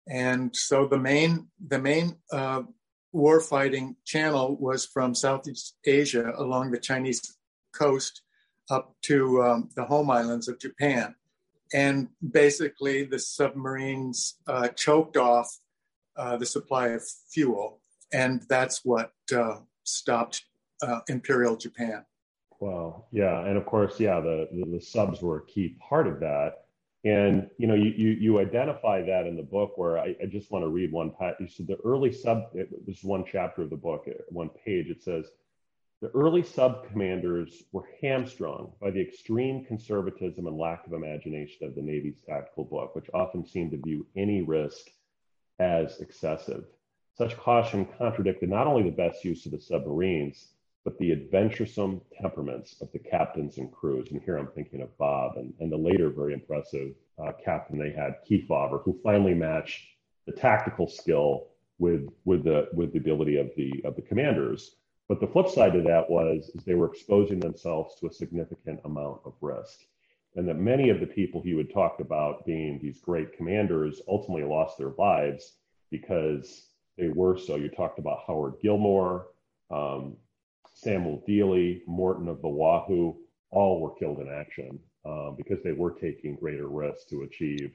[0.09, 2.63] And so the main, the main uh,
[3.13, 7.37] war fighting channel was from Southeast Asia along the Chinese
[7.75, 8.23] coast
[8.71, 11.15] up to um, the home islands of Japan.
[11.73, 15.59] And basically, the submarines uh, choked off
[16.17, 17.81] uh, the supply of fuel.
[18.13, 20.45] And that's what uh, stopped
[20.83, 22.05] uh, Imperial Japan.
[22.61, 23.07] Wow.
[23.11, 23.45] Yeah.
[23.45, 26.67] And of course, yeah, the, the, the, subs were a key part of that.
[27.05, 30.51] And, you know, you, you, you identify that in the book where I, I just
[30.51, 31.13] want to read one.
[31.39, 34.87] You said the early sub, this is one chapter of the book, one page.
[34.89, 35.27] It says,
[36.05, 41.75] the early sub commanders were hamstrung by the extreme conservatism and lack of imagination of
[41.75, 44.91] the Navy's tactical book, which often seemed to view any risk
[45.59, 46.67] as excessive.
[47.17, 50.49] Such caution contradicted not only the best use of the submarines,
[50.85, 54.11] but the adventuresome temperaments of the captains and crews.
[54.11, 57.93] And here I'm thinking of Bob and, and the later very impressive uh, captain they
[57.93, 59.81] had, Keith Kefauver, who finally matched
[60.27, 61.47] the tactical skill
[61.79, 64.77] with, with, the, with the ability of the, of the commanders.
[65.09, 68.81] But the flip side of that was is they were exposing themselves to a significant
[68.85, 69.81] amount of risk.
[70.37, 74.45] And that many of the people he would talk about being these great commanders ultimately
[74.45, 75.53] lost their lives
[75.91, 77.57] because they were so.
[77.57, 79.29] You talked about Howard Gilmore,
[79.71, 80.17] um,
[80.75, 83.17] Samuel Dealey, Morton of the Wahoo,
[83.51, 87.73] all were killed in action uh, because they were taking greater risks to achieve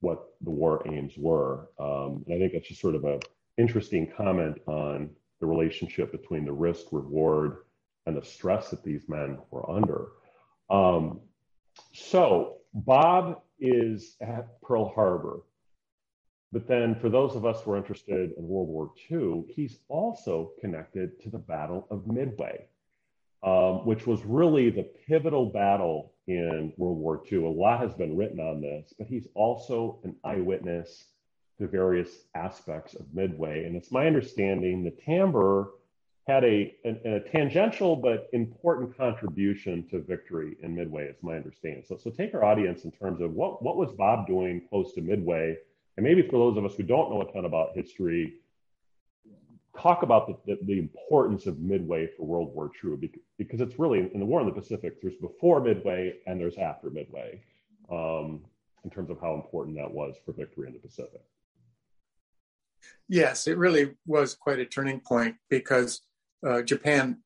[0.00, 1.68] what the war aims were.
[1.78, 3.20] Um, and I think that's just sort of a
[3.56, 5.10] interesting comment on
[5.44, 7.58] the relationship between the risk reward
[8.06, 10.08] and the stress that these men were under.
[10.70, 11.20] Um,
[11.92, 15.40] so Bob is at Pearl Harbor.
[16.50, 20.52] But then, for those of us who are interested in World War II, he's also
[20.60, 22.66] connected to the Battle of Midway,
[23.42, 27.44] um, which was really the pivotal battle in World War II.
[27.44, 31.04] A lot has been written on this, but he's also an eyewitness
[31.58, 33.64] to various aspects of Midway.
[33.64, 35.68] And it's my understanding the Tambor
[36.26, 41.84] had a, a, a, tangential but important contribution to victory in Midway, is my understanding.
[41.86, 45.02] So, so take our audience in terms of what, what was Bob doing close to
[45.02, 45.56] Midway?
[45.96, 48.34] And maybe for those of us who don't know a ton about history,
[49.78, 54.10] talk about the, the, the importance of Midway for World War II, because it's really
[54.12, 57.42] in the war in the Pacific, there's before Midway and there's after Midway
[57.90, 58.40] um,
[58.84, 61.20] in terms of how important that was for victory in the Pacific.
[63.08, 66.00] Yes, it really was quite a turning point because
[66.46, 67.18] uh, Japan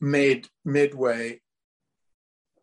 [0.00, 1.40] made Midway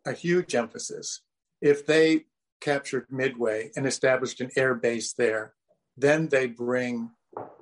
[0.05, 1.21] a huge emphasis.
[1.61, 2.25] If they
[2.61, 5.53] captured Midway and established an air base there,
[5.97, 7.11] then they bring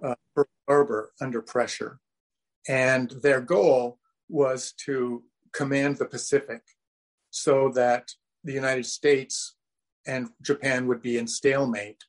[0.04, 2.00] uh, Pearl Harbor under pressure.
[2.68, 6.62] And their goal was to command the Pacific
[7.32, 8.10] so that
[8.44, 9.56] the United States
[10.06, 12.04] and Japan would be in stalemate.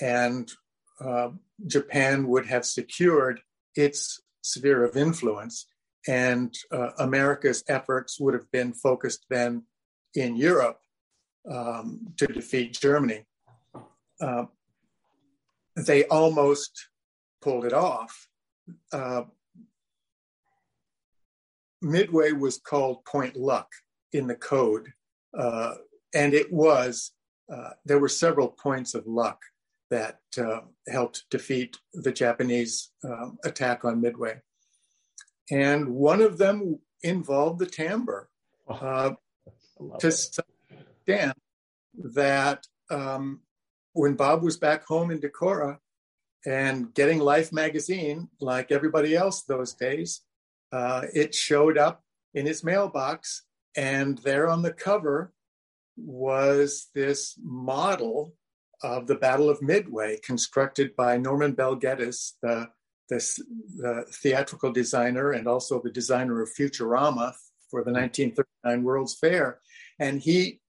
[0.00, 0.50] And
[1.00, 1.30] uh,
[1.66, 3.40] Japan would have secured
[3.74, 5.66] its sphere of influence.
[6.06, 9.64] And uh, America's efforts would have been focused then
[10.14, 10.80] in Europe
[11.50, 13.26] um, to defeat Germany.
[14.20, 14.46] Uh,
[15.76, 16.88] they almost
[17.42, 18.28] pulled it off.
[18.92, 19.22] Uh,
[21.80, 23.68] Midway was called Point Luck
[24.12, 24.88] in the code,
[25.38, 25.74] uh,
[26.12, 27.12] and it was,
[27.84, 29.40] there were several points of luck
[29.90, 34.40] that uh, helped defeat the Japanese uh, attack on Midway.
[35.50, 38.26] And one of them involved the Tambor
[38.68, 39.14] oh, uh,
[40.00, 40.44] to
[41.06, 41.34] understand
[41.94, 43.40] that um,
[43.92, 45.78] when Bob was back home in Decorah
[46.46, 50.22] and getting Life magazine, like everybody else those days,
[50.72, 52.02] uh, it showed up
[52.34, 53.44] in his mailbox,
[53.76, 55.32] and there on the cover
[55.96, 58.34] was this model
[58.82, 62.68] of the Battle of Midway, constructed by Norman Bel Geddes, the,
[63.08, 63.16] the,
[63.76, 67.32] the, theatrical designer and also the designer of Futurama
[67.70, 69.60] for the 1939 World's Fair.
[69.98, 70.60] And he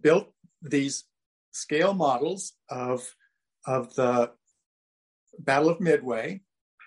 [0.00, 1.04] built these
[1.52, 3.14] scale models of,
[3.66, 4.30] of the
[5.38, 6.40] Battle of Midway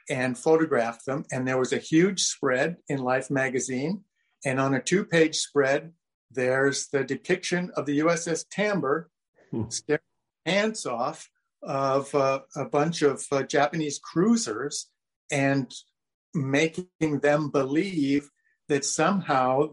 [0.09, 1.25] and photographed them.
[1.31, 4.03] And there was a huge spread in Life magazine.
[4.45, 5.91] And on a two page spread,
[6.31, 9.05] there's the depiction of the USS Tambor
[9.51, 9.69] hmm.
[9.69, 10.01] staring
[10.47, 11.29] pants off
[11.61, 14.87] of uh, a bunch of uh, Japanese cruisers
[15.29, 15.69] and
[16.33, 18.29] making them believe
[18.69, 19.69] that somehow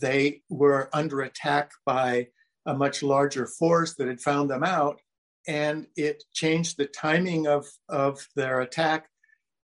[0.00, 2.26] they were under attack by
[2.66, 5.00] a much larger force that had found them out.
[5.46, 9.08] And it changed the timing of, of their attack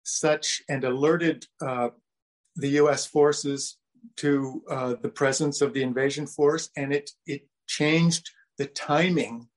[0.04, 1.90] such and alerted uh,
[2.54, 3.76] the US forces
[4.16, 6.70] to uh, the presence of the invasion force.
[6.76, 9.48] And it, it changed the timing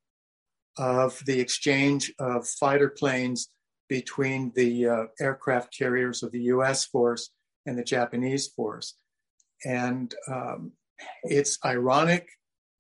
[0.80, 3.50] of the exchange of fighter planes
[3.90, 7.32] between the uh, aircraft carriers of the US force
[7.66, 8.96] and the Japanese force.
[9.66, 10.72] And um,
[11.24, 12.30] it's ironic,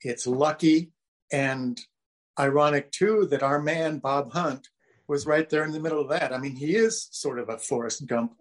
[0.01, 0.93] it's lucky,
[1.31, 1.79] and
[2.39, 4.69] ironic too that our man, Bob Hunt,
[5.09, 6.31] was right there in the middle of that.
[6.31, 8.33] I mean, he is sort of a Forrest Gump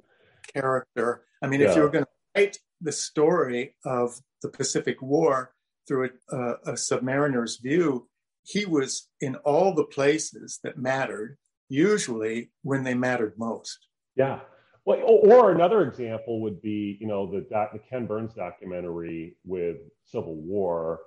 [0.53, 1.25] character.
[1.43, 1.71] I mean, yeah.
[1.71, 5.53] if you were going to write the story of the Pacific War
[5.89, 8.07] through a, a, a submariner's view,
[8.45, 11.37] he was in all the places that mattered,
[11.69, 13.79] usually when they mattered most.
[14.17, 14.41] Yeah.
[14.85, 19.77] Well, or another example would be, you know, the, doc, the Ken Burns documentary with
[20.07, 21.01] Civil War,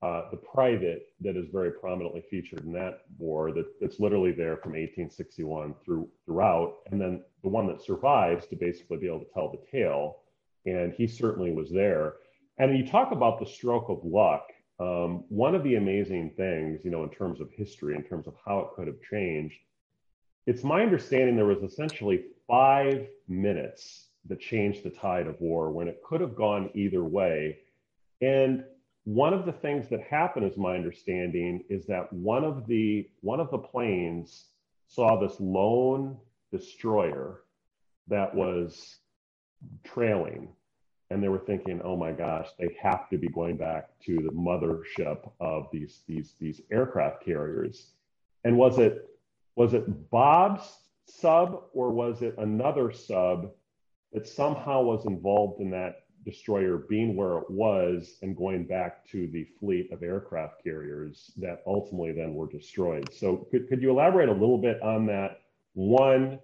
[0.00, 4.56] uh, the private that is very prominently featured in that war that, that's literally there
[4.56, 9.32] from 1861 through throughout, and then the one that survives to basically be able to
[9.34, 10.18] tell the tale.
[10.66, 12.14] And he certainly was there.
[12.58, 14.46] And you talk about the stroke of luck
[14.80, 18.34] um, one of the amazing things, you know, in terms of history, in terms of
[18.44, 19.58] how it could have changed,
[20.46, 25.88] it's my understanding there was essentially five minutes that changed the tide of war when
[25.88, 27.58] it could have gone either way.
[28.20, 28.64] And
[29.04, 33.40] one of the things that happened, is my understanding, is that one of the one
[33.40, 34.46] of the planes
[34.86, 36.16] saw this lone
[36.52, 37.42] destroyer
[38.08, 38.98] that was
[39.84, 40.48] trailing
[41.10, 44.32] and they were thinking, oh my gosh, they have to be going back to the
[44.32, 47.88] mothership of these these these aircraft carriers.
[48.44, 49.08] And was it
[49.56, 53.50] was it Bob's sub or was it another sub
[54.12, 59.28] that somehow was involved in that destroyer being where it was and going back to
[59.28, 63.08] the fleet of aircraft carriers that ultimately then were destroyed.
[63.12, 65.40] So, could, could you elaborate a little bit on that?
[65.74, 66.38] One,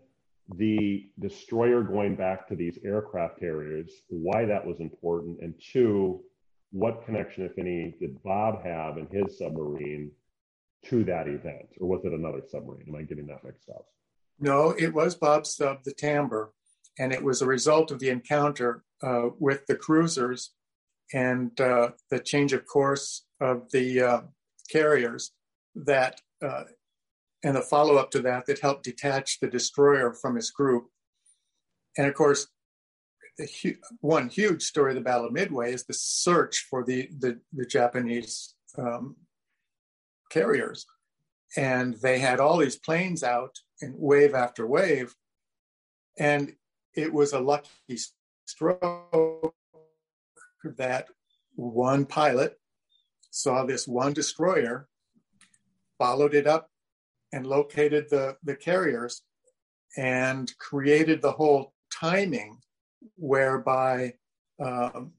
[0.56, 6.22] the destroyer going back to these aircraft carriers, why that was important, and two,
[6.70, 10.10] what connection, if any, did Bob have in his submarine
[10.86, 12.86] to that event, or was it another submarine?
[12.88, 13.86] Am I getting that mixed up?
[14.38, 16.48] No, it was Bob's sub, the Tambor,
[16.98, 20.50] and it was a result of the encounter uh, with the cruisers
[21.12, 24.20] and uh, the change of course of the uh,
[24.70, 25.32] carriers
[25.74, 26.64] that, uh,
[27.44, 30.86] and the follow up to that, that helped detach the destroyer from his group.
[31.96, 32.48] And of course,
[33.62, 37.38] hu- one huge story of the Battle of Midway is the search for the the,
[37.52, 39.16] the Japanese um,
[40.30, 40.86] carriers,
[41.56, 45.14] and they had all these planes out in wave after wave,
[46.18, 46.54] and
[46.96, 47.98] it was a lucky
[48.46, 49.54] stroke
[50.76, 51.06] that
[51.56, 52.58] one pilot
[53.30, 54.88] saw this one destroyer,
[55.98, 56.70] followed it up,
[57.34, 59.22] and located the the carriers,
[59.96, 62.58] and created the whole timing
[63.16, 64.14] whereby
[64.62, 65.12] um,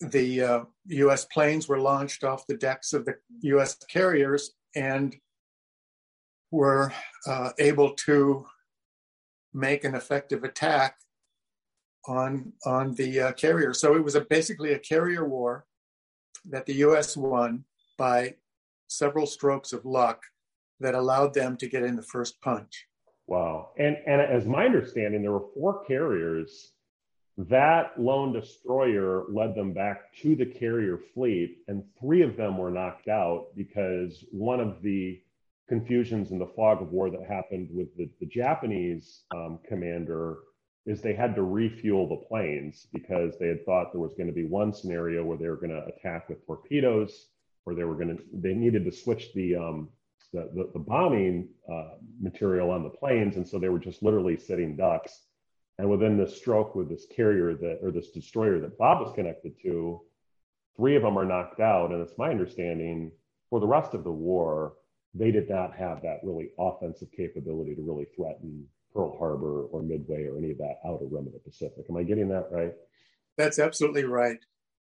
[0.00, 5.16] the uh, US planes were launched off the decks of the US carriers and
[6.50, 6.92] were
[7.26, 8.46] uh, able to
[9.54, 10.96] make an effective attack
[12.06, 13.72] on, on the uh, carrier.
[13.74, 15.66] So it was a, basically a carrier war
[16.50, 17.64] that the US won
[17.96, 18.34] by
[18.88, 20.22] several strokes of luck
[20.80, 22.86] that allowed them to get in the first punch.
[23.26, 23.70] Wow.
[23.78, 26.72] And, and as my understanding, there were four carriers
[27.38, 32.70] that lone destroyer led them back to the carrier fleet, and three of them were
[32.70, 35.20] knocked out because one of the
[35.68, 40.38] confusions in the fog of war that happened with the, the Japanese um, commander
[40.84, 44.32] is they had to refuel the planes because they had thought there was going to
[44.32, 47.28] be one scenario where they were going to attack with torpedoes,
[47.64, 49.88] or they were going to they needed to switch the um,
[50.32, 54.36] the, the, the, bombing uh, material on the planes, and so they were just literally
[54.36, 55.24] sitting ducks
[55.78, 59.54] and within this stroke with this carrier that, or this destroyer that Bob was connected
[59.62, 60.00] to,
[60.76, 61.90] three of them are knocked out.
[61.90, 63.10] And it's my understanding
[63.50, 64.74] for the rest of the war,
[65.14, 70.26] they did not have that really offensive capability to really threaten Pearl Harbor or Midway
[70.26, 71.84] or any of that outer rim of the Pacific.
[71.88, 72.72] Am I getting that right?
[73.36, 74.38] That's absolutely right.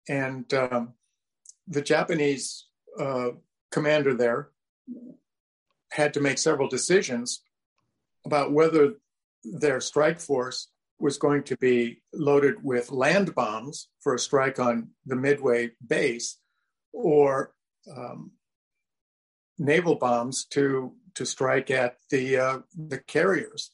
[0.09, 0.95] And um,
[1.67, 2.67] the Japanese
[2.99, 3.31] uh,
[3.71, 4.51] commander there
[5.91, 7.43] had to make several decisions
[8.25, 8.95] about whether
[9.45, 10.69] their strike force
[11.01, 16.39] was going to be loaded with land bombs for a strike on the Midway base
[16.93, 17.53] or
[17.97, 18.33] um,
[19.59, 23.71] naval bombs to to strike at the uh, the carriers.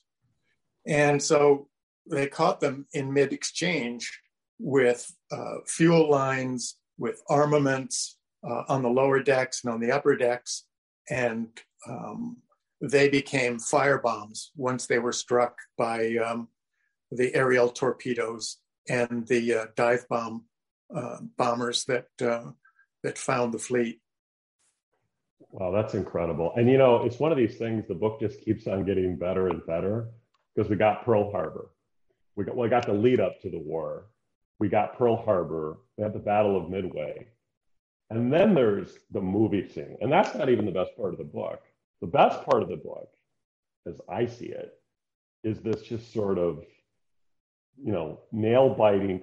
[0.86, 1.68] And so
[2.10, 4.20] they caught them in mid exchange
[4.58, 10.16] with uh, fuel lines, with armaments uh, on the lower decks and on the upper
[10.16, 10.64] decks,
[11.10, 11.48] and
[11.88, 12.38] um,
[12.80, 16.48] they became fire bombs once they were struck by um,
[17.10, 18.58] the aerial torpedoes
[18.88, 20.44] and the uh, dive bomb
[20.94, 22.50] uh, bombers that uh,
[23.02, 24.00] that found the fleet.
[25.50, 26.52] Wow, that's incredible.
[26.56, 27.84] And you know, it's one of these things.
[27.86, 30.08] The book just keeps on getting better and better
[30.54, 31.70] because we got Pearl Harbor,
[32.36, 34.06] we got we got the lead up to the war,
[34.58, 37.28] we got Pearl Harbor, we had the Battle of Midway,
[38.10, 41.24] and then there's the movie scene, and that's not even the best part of the
[41.24, 41.62] book.
[42.04, 43.08] The best part of the book,
[43.86, 44.74] as I see it,
[45.42, 46.62] is this just sort of
[47.82, 49.22] you know, nail biting,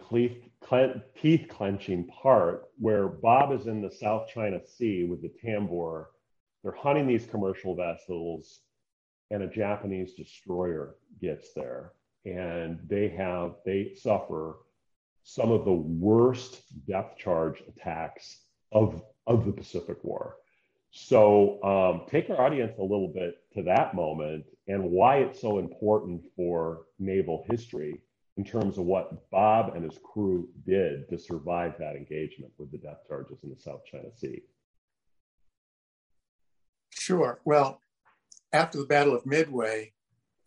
[1.21, 6.05] teeth clenching part where Bob is in the South China Sea with the Tambor.
[6.63, 8.61] They're hunting these commercial vessels,
[9.29, 11.91] and a Japanese destroyer gets there,
[12.25, 14.55] and they have they suffer
[15.21, 18.39] some of the worst depth charge attacks
[18.71, 20.37] of of the Pacific War.
[20.91, 25.57] So um, take our audience a little bit to that moment and why it's so
[25.57, 28.01] important for naval history
[28.37, 32.77] in terms of what Bob and his crew did to survive that engagement with the
[32.77, 34.41] death charges in the South China Sea.
[36.89, 37.39] Sure.
[37.45, 37.79] Well,
[38.51, 39.93] after the Battle of Midway,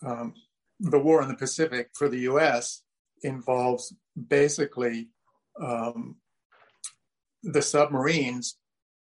[0.05, 0.35] um,
[0.79, 2.83] the war in the Pacific for the US
[3.23, 3.95] involves
[4.29, 5.09] basically
[5.61, 6.17] um,
[7.43, 8.57] the submarines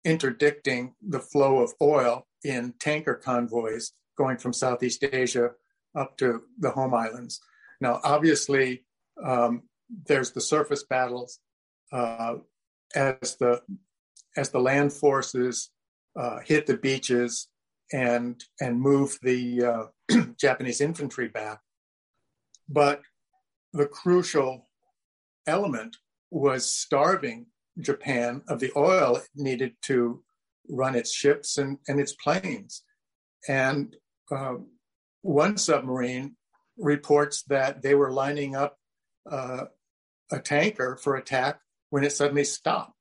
[0.06, 5.52] interdicting the flow of oil in tanker convoys going from Southeast Asia
[5.96, 7.40] up to the home islands.
[7.80, 8.84] Now, obviously,
[9.24, 9.64] um,
[10.08, 11.40] there's the surface battles
[11.92, 12.36] uh,
[12.96, 13.62] as the
[14.36, 15.70] as the land forces
[16.16, 17.48] uh, hit the beaches
[17.92, 19.64] and and move the
[20.12, 21.60] uh, Japanese infantry back.
[22.68, 23.02] But
[23.74, 24.68] the crucial
[25.46, 25.98] element
[26.32, 27.48] was starving
[27.80, 30.24] Japan of the oil it needed to
[30.70, 32.84] run its ships and, and its planes.
[33.48, 33.96] And
[34.32, 34.56] uh,
[35.22, 36.36] one submarine
[36.78, 38.78] reports that they were lining up
[39.30, 39.66] uh,
[40.32, 41.60] a tanker for attack
[41.90, 42.94] when it suddenly stopped.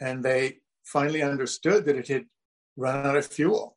[0.00, 2.26] And they finally understood that it had
[2.76, 3.76] run out of fuel.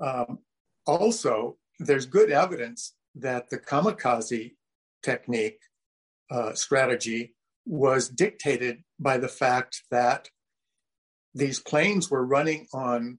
[0.00, 0.40] Um,
[0.86, 4.54] also, there's good evidence that the kamikaze
[5.02, 5.58] technique
[6.30, 10.30] uh, strategy was dictated by the fact that
[11.34, 13.18] these planes were running on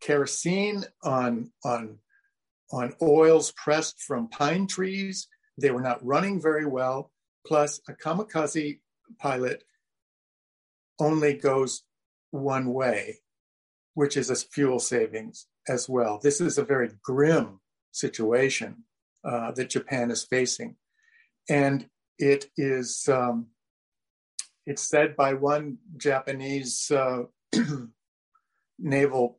[0.00, 1.98] kerosene, on, on,
[2.70, 5.28] on oils pressed from pine trees.
[5.60, 7.10] They were not running very well.
[7.46, 8.80] Plus, a kamikaze
[9.18, 9.64] pilot
[11.00, 11.82] only goes
[12.30, 13.18] one way,
[13.94, 16.20] which is a fuel savings as well.
[16.22, 18.84] This is a very grim situation
[19.24, 20.76] uh, that Japan is facing.
[21.48, 21.88] And
[22.18, 23.46] it is, um,
[24.66, 27.24] it's said by one Japanese uh,
[28.78, 29.38] naval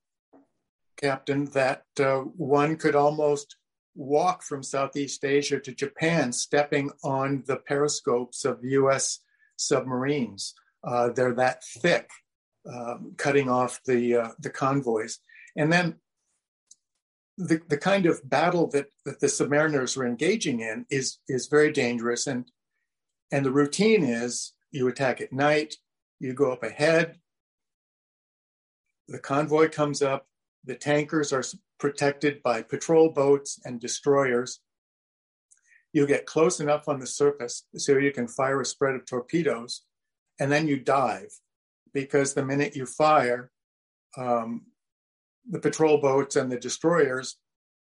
[0.97, 3.57] captain that uh, one could almost
[3.95, 9.19] walk from Southeast Asia to Japan, stepping on the periscopes of US
[9.57, 10.53] submarines.
[10.83, 12.09] Uh, they're that thick,
[12.71, 15.19] um, cutting off the, uh, the convoys.
[15.55, 15.95] And then
[17.37, 21.71] the, the kind of battle that, that the submariners were engaging in is, is very
[21.71, 22.27] dangerous.
[22.27, 22.49] And,
[23.31, 25.75] and the routine is you attack at night,
[26.19, 27.17] you go up ahead,
[29.07, 30.27] the convoy comes up,
[30.63, 31.43] the tankers are
[31.79, 34.59] protected by patrol boats and destroyers.
[35.93, 39.83] You get close enough on the surface so you can fire a spread of torpedoes,
[40.39, 41.31] and then you dive
[41.93, 43.51] because the minute you fire,
[44.17, 44.65] um,
[45.49, 47.37] the patrol boats and the destroyers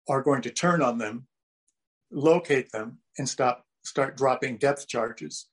[0.08, 1.26] are going to turn on them,
[2.10, 5.48] locate them, and stop start dropping depth charges.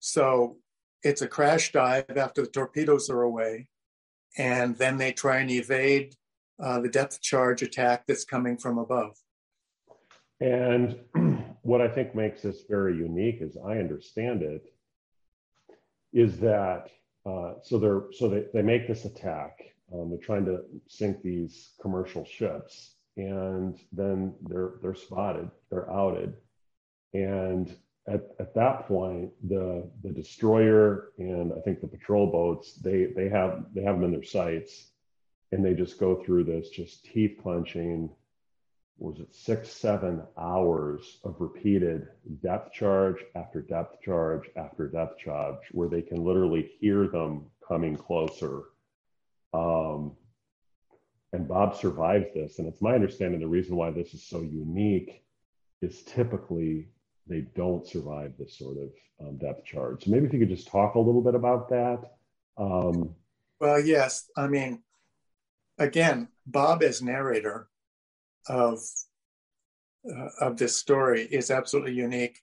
[0.00, 0.58] So
[1.02, 3.68] it's a crash dive after the torpedoes are away,
[4.38, 6.14] and then they try and evade
[6.62, 9.16] uh, the depth charge attack that's coming from above.
[10.40, 10.98] And
[11.62, 14.72] what I think makes this very unique, as I understand it,
[16.12, 16.90] is that
[17.24, 21.70] uh, so they're so they, they make this attack um, they're trying to sink these
[21.80, 26.34] commercial ships, and then they're they're spotted, they're outed,
[27.14, 27.74] and
[28.08, 33.28] at, at that point, the the destroyer and I think the patrol boats they they
[33.28, 34.90] have they have them in their sights,
[35.52, 38.10] and they just go through this just teeth clenching.
[38.98, 42.08] Was it six seven hours of repeated
[42.42, 47.96] depth charge after depth charge after depth charge, where they can literally hear them coming
[47.96, 48.62] closer
[49.56, 50.16] um,
[51.32, 52.58] and Bob survives this.
[52.58, 55.22] And it's my understanding the reason why this is so unique
[55.82, 56.88] is typically
[57.26, 60.04] they don't survive this sort of um, depth charge.
[60.04, 62.12] So maybe if you could just talk a little bit about that.
[62.56, 63.14] Um,
[63.60, 64.30] well, yes.
[64.36, 64.82] I mean,
[65.78, 67.68] again, Bob as narrator
[68.48, 68.80] of
[70.08, 72.38] uh, of this story is absolutely unique,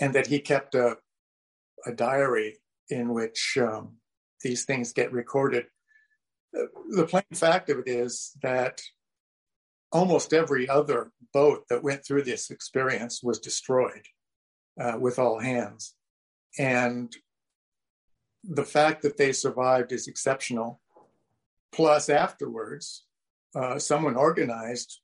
[0.00, 0.96] and that he kept a
[1.84, 3.96] a diary in which um,
[4.42, 5.66] these things get recorded
[6.52, 8.80] the plain fact of it is that
[9.92, 14.06] almost every other boat that went through this experience was destroyed
[14.80, 15.94] uh, with all hands.
[16.58, 17.14] And
[18.44, 20.80] the fact that they survived is exceptional.
[21.72, 23.04] Plus, afterwards,
[23.54, 25.00] uh, someone organized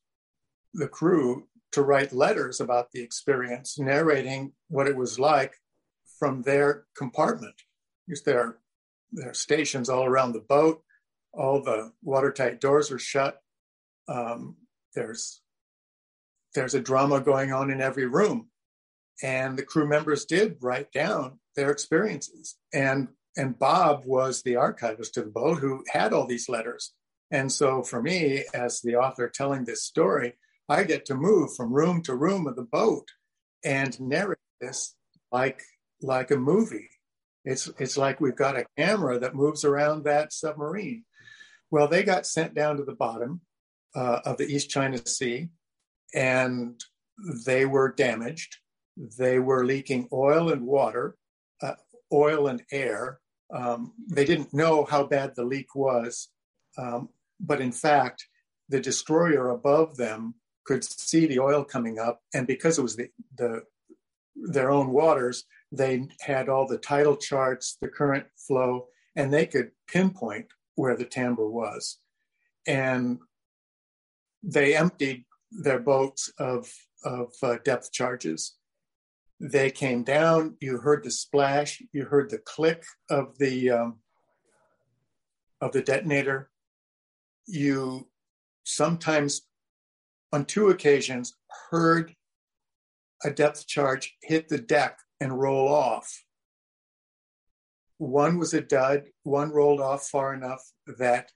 [0.75, 5.55] the crew to write letters about the experience, narrating what it was like
[6.19, 7.55] from their compartment.
[8.07, 8.59] Because there,
[9.13, 10.83] there are stations all around the boat
[11.33, 13.41] all the watertight doors are shut.
[14.09, 14.57] Um,
[14.95, 15.41] there's
[16.55, 18.49] there's a drama going on in every room,
[19.23, 22.57] and the crew members did write down their experiences.
[22.73, 26.93] And and Bob was the archivist of the boat who had all these letters.
[27.31, 30.35] And so for me, as the author telling this story,
[30.69, 33.07] I get to move from room to room of the boat
[33.65, 34.95] and narrate this
[35.31, 35.63] like
[36.03, 36.89] like a movie.
[37.45, 41.05] It's it's like we've got a camera that moves around that submarine.
[41.71, 43.43] Well, they got sent down to the bottom
[43.95, 45.49] uh, of the East China Sea
[46.15, 46.83] and
[47.45, 48.57] they were damaged.
[48.97, 51.17] They were leaking oil and water,
[51.63, 51.75] uh,
[52.13, 53.21] oil and air.
[53.53, 56.29] Um, they didn't know how bad the leak was,
[56.77, 57.09] um,
[57.41, 58.27] but in fact,
[58.69, 60.35] the destroyer above them
[60.65, 63.63] could see the oil coming up, and because it was the, the
[64.37, 68.87] their own waters, they had all the tidal charts, the current flow,
[69.17, 71.99] and they could pinpoint where the Tambor was.
[72.67, 73.19] And
[74.43, 76.71] they emptied their boats of,
[77.05, 78.57] of uh, depth charges.
[79.41, 80.57] They came down.
[80.61, 81.81] You heard the splash.
[81.93, 84.01] You heard the click of the um,
[85.61, 86.51] of the detonator.
[87.47, 88.09] You
[88.65, 89.43] sometimes,
[90.33, 91.37] on two occasions,
[91.71, 92.15] heard
[93.25, 96.25] a depth charge hit the deck and roll off.
[97.99, 99.05] One was a dud.
[99.23, 100.63] One rolled off far enough
[100.99, 101.31] that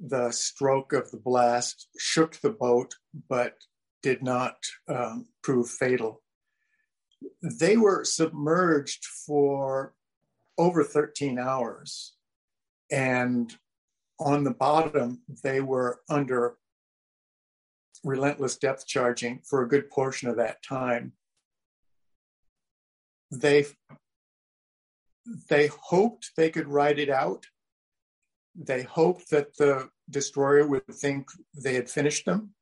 [0.00, 2.94] the stroke of the blast shook the boat,
[3.28, 3.54] but
[4.02, 4.56] did not
[4.88, 6.22] um, prove fatal.
[7.42, 9.94] They were submerged for
[10.58, 12.14] over 13 hours.
[12.90, 13.54] And
[14.20, 16.56] on the bottom, they were under
[18.04, 21.12] relentless depth charging for a good portion of that time.
[23.30, 23.66] They
[25.48, 27.46] they hoped they could ride it out
[28.54, 31.28] they hoped that the destroyer would think
[31.62, 32.54] they had finished them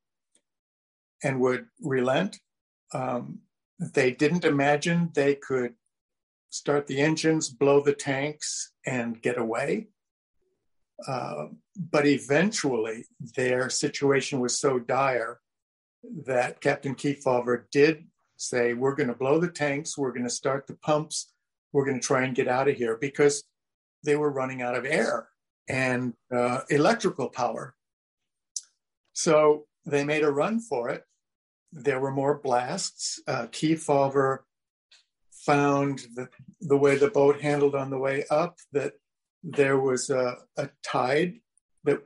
[1.23, 2.39] and would relent.
[2.93, 3.39] Um,
[3.79, 5.73] they didn't imagine they could
[6.49, 9.87] start the engines, blow the tanks, and get away.
[11.07, 11.47] Uh,
[11.91, 15.39] but eventually, their situation was so dire
[16.25, 18.05] that Captain Kefauver did
[18.37, 21.33] say, We're going to blow the tanks, we're going to start the pumps,
[21.71, 23.43] we're going to try and get out of here because
[24.03, 25.27] they were running out of air
[25.67, 27.75] and uh, electrical power.
[29.13, 31.03] So they made a run for it.
[31.71, 33.21] There were more blasts.
[33.27, 34.39] Uh, Kefauver
[35.31, 36.29] found that
[36.61, 38.93] the way the boat handled on the way up, that
[39.43, 41.35] there was a, a tide
[41.83, 42.01] that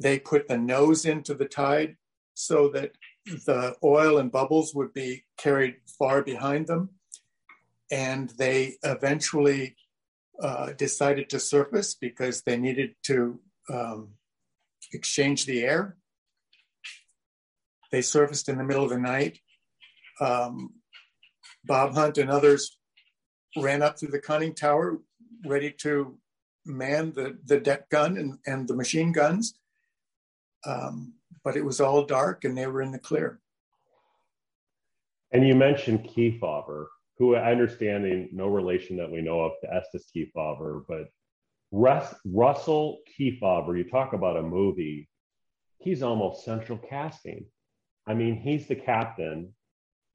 [0.00, 1.96] they put the nose into the tide
[2.34, 2.92] so that
[3.24, 6.90] the oil and bubbles would be carried far behind them.
[7.90, 9.76] And they eventually
[10.42, 13.40] uh, decided to surface because they needed to
[13.72, 14.08] um,
[14.92, 15.96] exchange the air.
[17.92, 19.38] They surfaced in the middle of the night.
[20.20, 20.74] Um,
[21.64, 22.76] Bob Hunt and others
[23.56, 24.98] ran up to the conning tower,
[25.46, 26.18] ready to
[26.64, 29.54] man the, the deck gun and, and the machine guns.
[30.66, 31.14] Um,
[31.44, 33.40] but it was all dark and they were in the clear.
[35.32, 36.86] And you mentioned Kefauver
[37.18, 41.08] who I understand in no relation that we know of to Estes Kefauver, but
[41.70, 45.08] Russ, Russell Kefauver, you talk about a movie,
[45.78, 47.46] he's almost central casting.
[48.06, 49.54] I mean, he's the captain,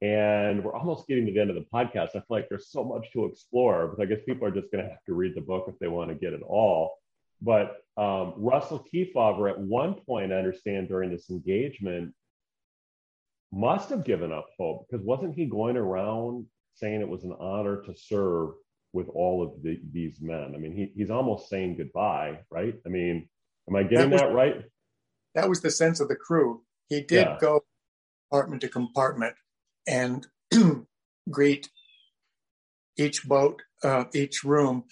[0.00, 2.10] and we're almost getting to the end of the podcast.
[2.10, 4.84] I feel like there's so much to explore, but I guess people are just going
[4.84, 6.98] to have to read the book if they want to get it all.
[7.40, 12.14] But um, Russell Kefauver, at one point, I understand during this engagement,
[13.52, 16.46] must have given up hope because wasn't he going around
[16.78, 18.50] saying it was an honor to serve
[18.92, 20.52] with all of the, these men.
[20.54, 22.74] I mean, he, he's almost saying goodbye, right?
[22.86, 23.28] I mean,
[23.68, 24.64] am I getting that, was, that right?
[25.34, 26.62] That was the sense of the crew.
[26.88, 27.36] He did yeah.
[27.40, 27.60] go
[28.30, 29.34] compartment to compartment
[29.86, 30.26] and
[31.30, 31.68] greet
[32.96, 34.84] each boat, uh, each room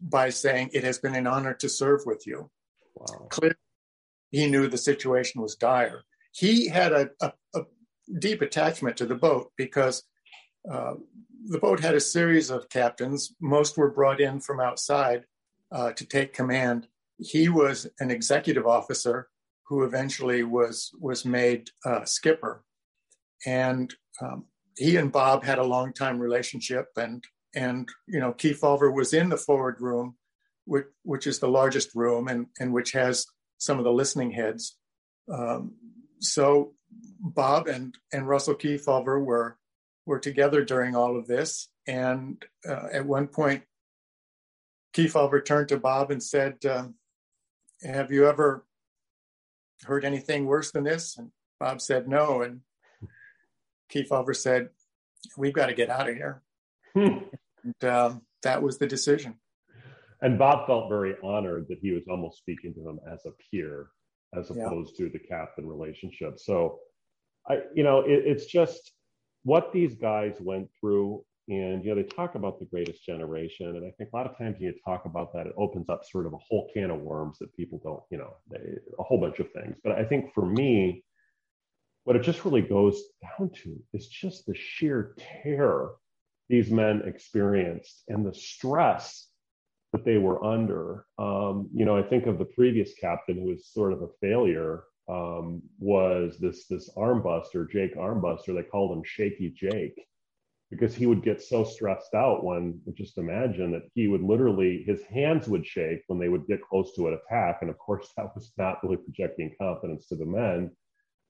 [0.00, 2.50] by saying, It has been an honor to serve with you.
[2.94, 3.26] Wow.
[3.30, 3.56] Clearly,
[4.30, 6.02] he knew the situation was dire.
[6.32, 7.60] He had a, a, a
[8.18, 10.02] deep attachment to the boat because
[10.70, 10.94] uh,
[11.46, 13.34] the boat had a series of captains.
[13.40, 15.24] Most were brought in from outside
[15.72, 16.86] uh, to take command.
[17.18, 19.28] He was an executive officer
[19.66, 22.64] who eventually was was made uh, skipper,
[23.46, 24.44] and um,
[24.76, 26.88] he and Bob had a long time relationship.
[26.96, 30.16] And and you know, Keith Kefauver was in the forward room,
[30.64, 33.26] which which is the largest room and and which has
[33.58, 34.76] some of the listening heads.
[35.32, 35.74] Um,
[36.20, 36.74] so
[37.20, 39.58] Bob and and Russell Kefauver were
[40.06, 41.68] were together during all of this.
[41.86, 43.62] And uh, at one point,
[44.94, 46.94] Kefauver turned to Bob and said, um,
[47.82, 48.66] Have you ever
[49.84, 51.16] heard anything worse than this?
[51.16, 52.42] And Bob said, No.
[52.42, 52.60] And
[53.92, 54.68] Kefauver said,
[55.36, 56.42] We've got to get out of here.
[56.94, 57.18] Hmm.
[57.64, 59.36] and um, that was the decision.
[60.20, 63.88] And Bob felt very honored that he was almost speaking to him as a peer,
[64.36, 65.06] as opposed yeah.
[65.06, 66.38] to the captain relationship.
[66.38, 66.78] So,
[67.48, 68.92] I, you know, it, it's just
[69.44, 73.84] what these guys went through and you know they talk about the greatest generation and
[73.84, 76.26] i think a lot of times when you talk about that it opens up sort
[76.26, 78.58] of a whole can of worms that people don't you know they,
[78.98, 79.76] a whole bunch of things.
[79.82, 81.04] But i think for me
[82.04, 83.00] what it just really goes
[83.38, 85.96] down to is just the sheer terror
[86.48, 89.28] these men experienced and the stress
[89.92, 91.06] that they were under.
[91.18, 94.84] Um, you know i think of the previous captain who was sort of a failure
[95.12, 98.54] um, was this this armbuster, Jake Armbuster.
[98.54, 100.00] They called him Shaky Jake
[100.70, 105.02] because he would get so stressed out when just imagine that he would literally his
[105.02, 108.34] hands would shake when they would get close to an attack, and of course that
[108.34, 110.70] was not really projecting confidence to the men.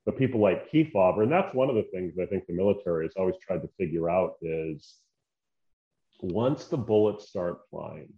[0.07, 3.15] but people like Kefauver, and that's one of the things I think the military has
[3.17, 4.99] always tried to figure out is
[6.21, 8.13] once the bullets start flying,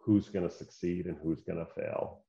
[0.00, 2.22] who's going to succeed and who's going to fail.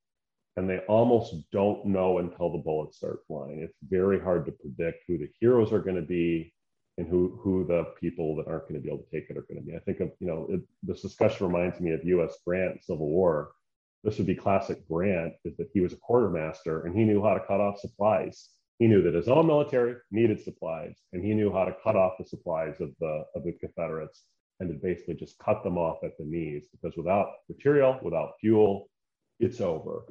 [0.58, 3.62] And they almost don't know until the bullets start flying.
[3.62, 6.54] It's very hard to predict who the heroes are going to be
[6.97, 9.45] and who who the people that aren't going to be able to take it are
[9.50, 9.76] going to be.
[9.76, 12.38] I think of you know it, this discussion reminds me of U.S.
[12.45, 13.52] Grant Civil War.
[14.04, 17.34] This would be classic Grant is that he was a quartermaster and he knew how
[17.34, 18.50] to cut off supplies.
[18.80, 22.14] He knew that his own military needed supplies, and he knew how to cut off
[22.18, 24.24] the supplies of the of the Confederates
[24.60, 28.89] and to basically just cut them off at the knees because without material, without fuel,
[29.39, 30.04] it's over.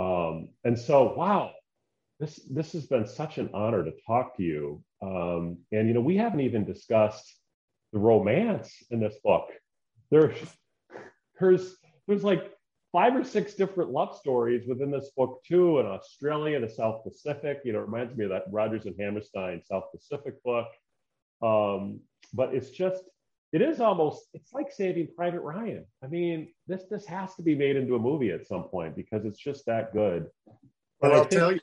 [0.00, 1.52] Um, and so, wow,
[2.18, 4.82] this this has been such an honor to talk to you.
[5.02, 7.36] Um, and you know, we haven't even discussed
[7.92, 9.48] the romance in this book.
[10.10, 10.38] There's
[11.38, 11.76] there's
[12.06, 12.50] there's like
[12.92, 17.60] five or six different love stories within this book too in australia the south pacific
[17.64, 20.66] you know it reminds me of that rodgers and hammerstein south pacific book
[21.42, 22.00] um,
[22.34, 23.04] but it's just
[23.52, 25.84] it is almost it's like saving private ryan.
[26.02, 29.24] I mean this this has to be made into a movie at some point because
[29.24, 30.26] it's just that good.
[31.00, 31.60] But i'll think, tell you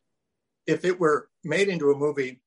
[0.65, 2.41] if it were made into a movie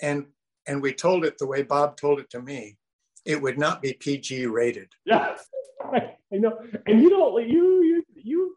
[0.00, 0.26] and
[0.66, 2.76] and we told it the way bob told it to me
[3.24, 5.36] it would not be pg rated yeah
[5.92, 6.58] i know.
[6.86, 8.56] And you don't you you you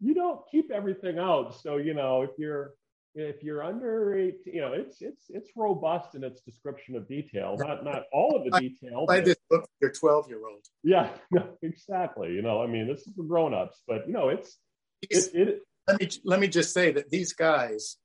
[0.00, 1.60] you don't keep everything out.
[1.60, 2.72] So you know if you're
[3.14, 7.56] if you're under 18, you know, it's it's it's robust in its description of detail.
[7.58, 9.06] Not not all of the detail.
[9.08, 10.64] I just look your 12 year old.
[10.82, 12.32] Yeah, no, exactly.
[12.32, 14.58] You know, I mean, this is for grown ups, but you know, it's
[15.02, 17.96] it, it, Let me let me just say that these guys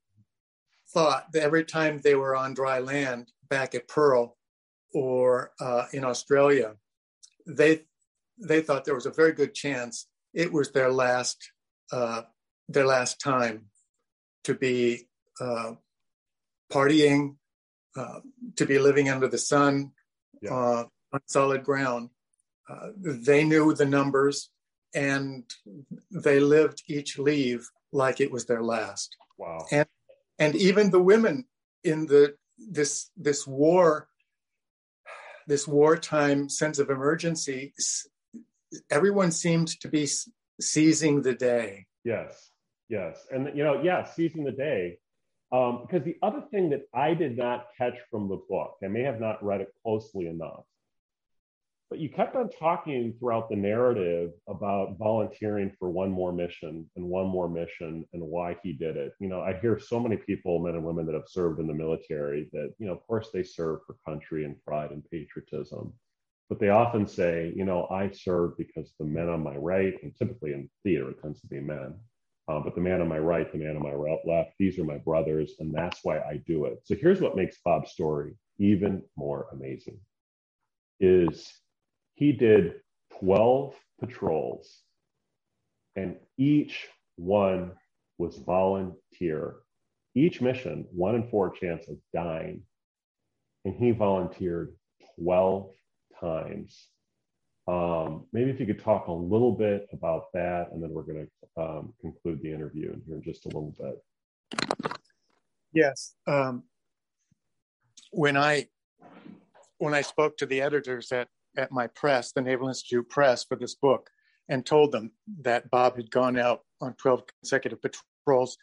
[0.92, 4.36] thought that every time they were on dry land back at Pearl
[4.92, 6.74] or uh, in Australia,
[7.46, 7.82] they
[8.38, 11.50] they thought there was a very good chance it was their last
[11.92, 12.22] uh,
[12.68, 13.69] their last time
[14.44, 15.08] to be
[15.40, 15.72] uh,
[16.72, 17.36] partying,
[17.96, 18.20] uh,
[18.56, 19.92] to be living under the sun
[20.40, 20.52] yeah.
[20.52, 22.10] uh, on solid ground.
[22.68, 24.50] Uh, they knew the numbers
[24.94, 25.44] and
[26.10, 29.16] they lived each leave like it was their last.
[29.38, 29.66] Wow.
[29.72, 29.88] And,
[30.38, 31.46] and even the women
[31.84, 34.08] in the this this war
[35.46, 37.72] this wartime sense of emergency
[38.90, 40.06] everyone seemed to be
[40.60, 42.49] seizing the day yes
[42.90, 44.98] Yes, and you know, yeah, seizing the day.
[45.52, 49.02] Um, because the other thing that I did not catch from the book, I may
[49.02, 50.64] have not read it closely enough,
[51.88, 57.04] but you kept on talking throughout the narrative about volunteering for one more mission and
[57.04, 59.12] one more mission and why he did it.
[59.20, 61.74] You know, I hear so many people, men and women that have served in the
[61.74, 65.92] military, that, you know, of course they serve for country and pride and patriotism.
[66.48, 70.16] But they often say, you know, I serve because the men on my right, and
[70.16, 71.94] typically in theater, it tends to be men,
[72.50, 73.94] uh, but the man on my right, the man on my
[74.24, 76.80] left, these are my brothers, and that's why I do it.
[76.84, 80.00] So here's what makes Bob's story even more amazing:
[80.98, 81.52] is
[82.14, 82.74] he did
[83.20, 84.82] 12 patrols,
[85.94, 87.72] and each one
[88.18, 89.56] was volunteer.
[90.16, 92.62] Each mission, one in four chance of dying,
[93.64, 94.74] and he volunteered
[95.20, 95.70] 12
[96.20, 96.88] times
[97.68, 101.26] um, maybe if you could talk a little bit about that, and then we're going
[101.26, 104.90] to um, conclude the interview in here in just a little bit.
[105.72, 106.14] Yes.
[106.26, 106.64] Um,
[108.12, 108.66] when I
[109.78, 113.56] when I spoke to the editors at at my press, the Naval Institute Press, for
[113.56, 114.10] this book,
[114.48, 118.56] and told them that Bob had gone out on 12 consecutive patrols,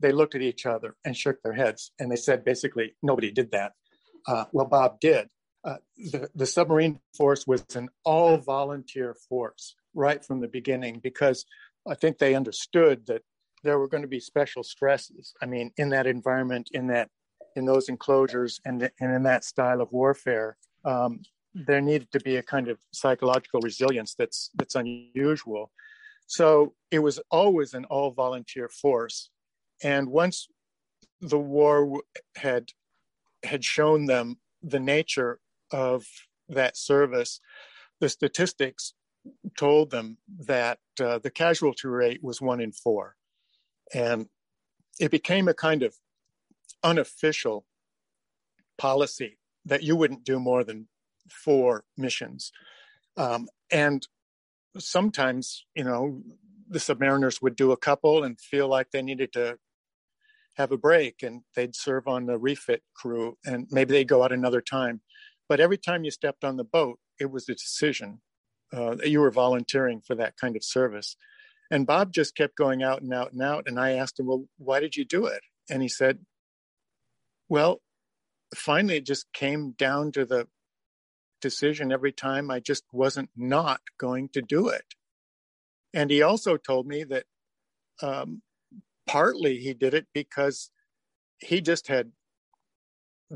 [0.00, 3.50] they looked at each other and shook their heads, and they said basically nobody did
[3.52, 3.72] that.
[4.26, 5.28] Uh, well, Bob did,
[5.64, 11.44] uh, the, the submarine force was an all volunteer force right from the beginning because
[11.88, 13.22] I think they understood that
[13.62, 15.34] there were going to be special stresses.
[15.42, 17.10] I mean, in that environment, in that,
[17.56, 21.20] in those enclosures, and and in that style of warfare, um,
[21.54, 25.70] there needed to be a kind of psychological resilience that's that's unusual.
[26.26, 29.30] So it was always an all volunteer force,
[29.82, 30.48] and once
[31.20, 32.00] the war
[32.36, 32.70] had
[33.42, 35.38] had shown them the nature
[35.70, 36.06] of
[36.48, 37.40] that service,
[38.00, 38.94] the statistics
[39.56, 43.16] told them that uh, the casualty rate was one in four.
[43.92, 44.26] And
[44.98, 45.94] it became a kind of
[46.82, 47.66] unofficial
[48.78, 50.88] policy that you wouldn't do more than
[51.30, 52.52] four missions.
[53.16, 54.06] Um, and
[54.78, 56.22] sometimes, you know,
[56.68, 59.58] the submariners would do a couple and feel like they needed to
[60.56, 64.32] have a break and they'd serve on the refit crew and maybe they'd go out
[64.32, 65.00] another time.
[65.50, 68.20] But every time you stepped on the boat, it was a decision
[68.72, 71.16] uh, that you were volunteering for that kind of service.
[71.72, 73.64] And Bob just kept going out and out and out.
[73.66, 75.40] And I asked him, Well, why did you do it?
[75.68, 76.20] And he said,
[77.48, 77.82] Well,
[78.54, 80.46] finally, it just came down to the
[81.40, 84.94] decision every time I just wasn't not going to do it.
[85.92, 87.24] And he also told me that
[88.00, 88.42] um,
[89.04, 90.70] partly he did it because
[91.38, 92.12] he just had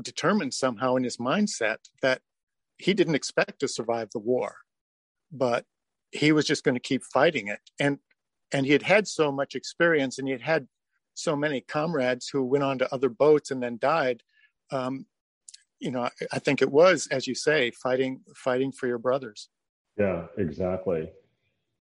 [0.01, 2.21] determined somehow in his mindset that
[2.77, 4.57] he didn't expect to survive the war,
[5.31, 5.65] but
[6.11, 7.59] he was just going to keep fighting it.
[7.79, 7.99] And
[8.51, 10.67] and he had had so much experience, and he had had
[11.13, 14.21] so many comrades who went on to other boats and then died.
[14.71, 15.07] Um,
[15.79, 19.49] you know, I, I think it was, as you say, fighting fighting for your brothers.
[19.97, 21.11] Yeah, exactly.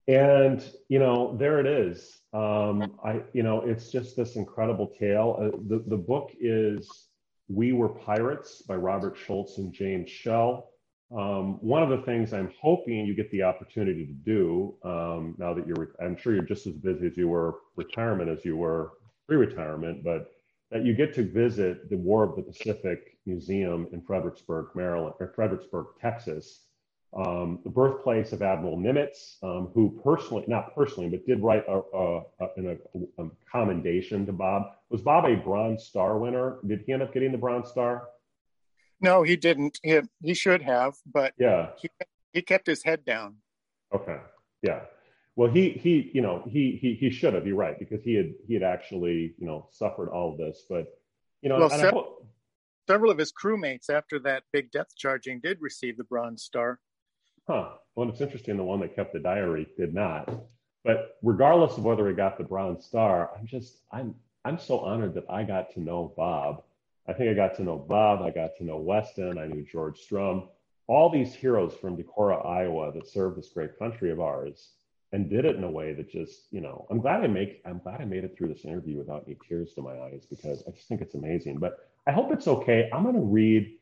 [0.08, 2.22] And you know, there it is.
[2.34, 5.38] Um, I, you know, it's just this incredible tale.
[5.40, 7.05] Uh, the the book is
[7.48, 10.70] "We Were Pirates" by Robert Schultz and James Shell.
[11.12, 15.54] Um, one of the things I'm hoping you get the opportunity to do um, now
[15.54, 18.94] that you're, I'm sure you're just as busy as you were retirement as you were
[19.28, 20.32] pre-retirement, but
[20.72, 25.32] that you get to visit the War of the Pacific Museum in Fredericksburg, Maryland, or
[25.36, 26.65] Fredericksburg, Texas,
[27.16, 31.82] um, the birthplace of Admiral Nimitz, um, who personally, not personally, but did write a,
[31.94, 32.78] a, a,
[33.20, 34.74] a, commendation to Bob.
[34.90, 36.58] Was Bob a Bronze Star winner?
[36.68, 38.10] Did he end up getting the Bronze Star?
[39.00, 39.80] No, he didn't.
[39.82, 41.90] He, he should have, but yeah, he,
[42.34, 43.38] he kept his head down.
[43.94, 44.18] Okay,
[44.62, 44.82] yeah.
[45.38, 47.48] Well, he he you know he he he should have.
[47.48, 50.88] You're right because he had he had actually you know suffered all of this, but
[51.42, 52.28] you know well, several,
[52.88, 56.80] several of his crewmates after that big depth charging did receive the Bronze Star.
[57.48, 57.70] Huh.
[57.96, 58.58] Well, it's interesting.
[58.58, 60.30] The one that kept the diary did not.
[60.84, 65.14] But regardless of whether he got the Bronze Star, I'm just I'm I'm so honored
[65.16, 66.64] that I got to know Bob.
[67.08, 68.22] I think I got to know Bob.
[68.22, 69.38] I got to know Weston.
[69.38, 70.50] I knew George Strum.
[70.88, 74.70] All these heroes from Decorah, Iowa, that served this great country of ours,
[75.12, 77.80] and did it in a way that just you know I'm glad I make I'm
[77.80, 80.72] glad I made it through this interview without any tears to my eyes because I
[80.72, 81.58] just think it's amazing.
[81.60, 82.90] But I hope it's okay.
[82.94, 83.78] I'm going to read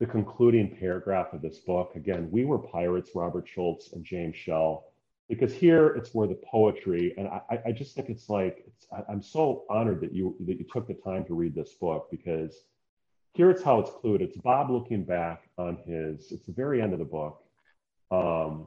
[0.00, 1.92] the concluding paragraph of this book.
[1.94, 4.86] Again, we were pirates, Robert Schultz and James Shell,
[5.28, 9.12] because here it's where the poetry, and I, I just think it's like, it's, I,
[9.12, 12.64] am so honored that you that you took the time to read this book because
[13.34, 14.22] here it's how it's clued.
[14.22, 17.44] It's Bob looking back on his, it's the very end of the book.
[18.10, 18.66] Um,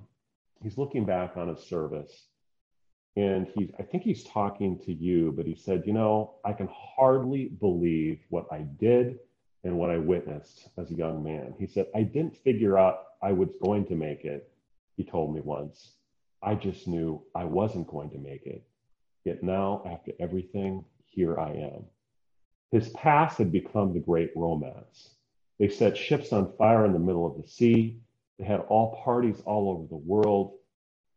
[0.61, 2.27] he's looking back on his service.
[3.15, 6.69] And he's, I think he's talking to you, but he said, you know, I can
[6.71, 9.19] hardly believe what I did
[9.63, 11.53] and what I witnessed as a young man.
[11.57, 14.51] He said, I didn't figure out I was going to make it,
[14.97, 15.93] he told me once.
[16.41, 18.63] I just knew I wasn't going to make it.
[19.23, 21.85] Yet now, after everything, here I am.
[22.71, 25.15] His past had become the great romance.
[25.59, 27.99] They set ships on fire in the middle of the sea.
[28.37, 30.55] They had all parties all over the world.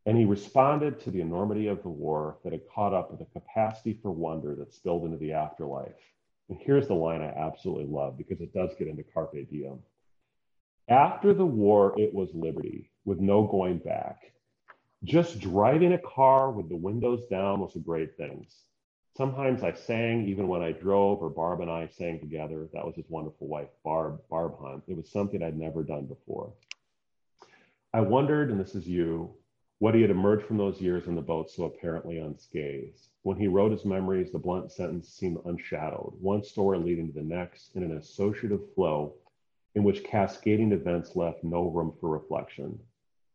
[0.05, 3.25] And he responded to the enormity of the war that had caught up with a
[3.25, 5.99] capacity for wonder that spilled into the afterlife.
[6.49, 9.79] And here's the line I absolutely love because it does get into Carpe Diem.
[10.87, 14.31] After the war, it was liberty with no going back.
[15.03, 18.47] Just driving a car with the windows down was a great thing.
[19.17, 22.67] Sometimes I sang even when I drove, or Barb and I sang together.
[22.71, 24.83] That was his wonderful wife, Barb, Barb Hunt.
[24.87, 26.53] It was something I'd never done before.
[27.93, 29.33] I wondered, and this is you,
[29.79, 32.99] what he had emerged from those years in the boat so apparently unscathed.
[33.21, 37.21] When he wrote his memories, the blunt sentence seemed unshadowed, one story leading to the
[37.21, 39.13] next in an associative flow
[39.75, 42.79] in which cascading events left no room for reflection.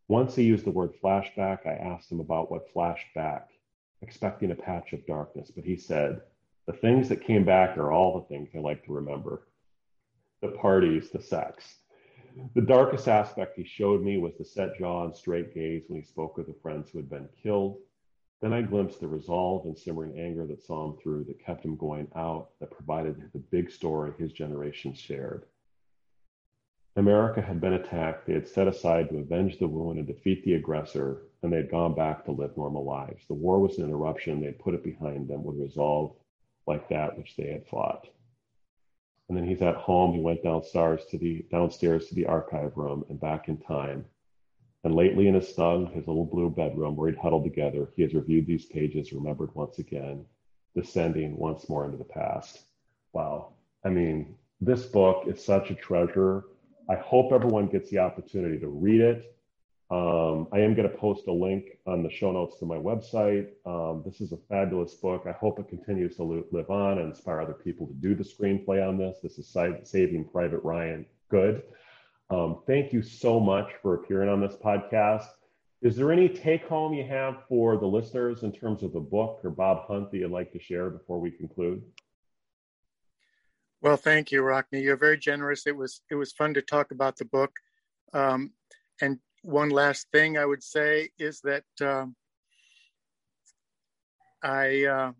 [0.08, 3.50] Once he used the word flashback, I asked him about what flashed back,
[4.00, 6.22] expecting a patch of darkness, but he said,
[6.66, 9.46] The things that came back are all the things I like to remember
[10.40, 11.76] the parties, the sex,
[12.54, 16.06] the darkest aspect he showed me was the set jaw and straight gaze when he
[16.06, 17.78] spoke of the friends who had been killed.
[18.40, 21.76] Then I glimpsed the resolve and simmering anger that saw him through, that kept him
[21.76, 25.46] going out, that provided the big story his generation shared.
[26.96, 28.26] America had been attacked.
[28.26, 31.70] They had set aside to avenge the wound and defeat the aggressor, and they had
[31.70, 33.24] gone back to live normal lives.
[33.26, 34.40] The war was an interruption.
[34.40, 36.14] They had put it behind them with resolve
[36.66, 38.08] like that which they had fought.
[39.32, 40.12] And then he's at home.
[40.12, 44.04] He went downstairs to the downstairs to the archive room and back in time.
[44.84, 48.12] And lately in his snug, his little blue bedroom where he'd huddled together, he has
[48.12, 50.26] reviewed these pages, remembered once again,
[50.76, 52.64] descending once more into the past.
[53.14, 53.54] Wow.
[53.86, 56.44] I mean, this book is such a treasure.
[56.90, 59.34] I hope everyone gets the opportunity to read it.
[59.92, 63.48] Um, I am going to post a link on the show notes to my website.
[63.66, 65.24] Um, this is a fabulous book.
[65.28, 68.88] I hope it continues to live on and inspire other people to do the screenplay
[68.88, 69.18] on this.
[69.22, 71.64] This is Saving Private Ryan Good.
[72.30, 75.26] Um, thank you so much for appearing on this podcast.
[75.82, 79.40] Is there any take home you have for the listeners in terms of the book
[79.44, 81.82] or Bob Hunt that you'd like to share before we conclude?
[83.82, 84.82] Well, thank you, Rockne.
[84.82, 85.66] You're very generous.
[85.66, 87.52] It was it was fun to talk about the book.
[88.14, 88.52] Um,
[89.02, 92.16] and one last thing I would say is that um,
[94.42, 95.12] I uh,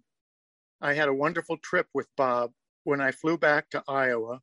[0.80, 2.52] I had a wonderful trip with Bob
[2.84, 4.40] when I flew back to Iowa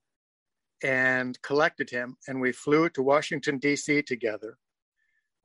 [0.84, 4.02] and collected him, and we flew to Washington D.C.
[4.04, 4.58] together.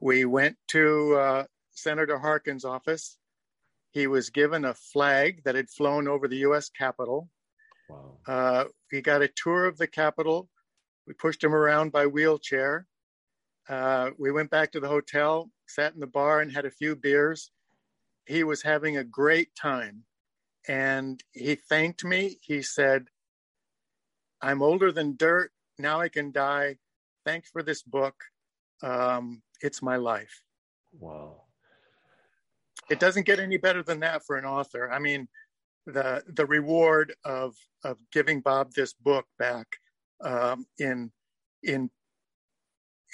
[0.00, 3.16] We went to uh, Senator Harkin's office.
[3.90, 6.68] He was given a flag that had flown over the U.S.
[6.68, 7.28] Capitol.
[7.88, 8.18] Wow.
[8.26, 10.48] Uh, he got a tour of the Capitol.
[11.06, 12.86] We pushed him around by wheelchair.
[13.68, 16.94] Uh, we went back to the hotel, sat in the bar, and had a few
[16.94, 17.50] beers.
[18.26, 20.04] He was having a great time.
[20.68, 22.38] And he thanked me.
[22.42, 23.06] He said,
[24.40, 25.50] I'm older than dirt.
[25.78, 26.76] Now I can die.
[27.24, 28.14] Thanks for this book.
[28.82, 30.42] Um, it's my life.
[30.98, 31.42] Wow.
[32.90, 34.90] It doesn't get any better than that for an author.
[34.90, 35.28] I mean,
[35.86, 39.66] the the reward of of giving Bob this book back
[40.22, 41.10] um, in
[41.62, 41.90] in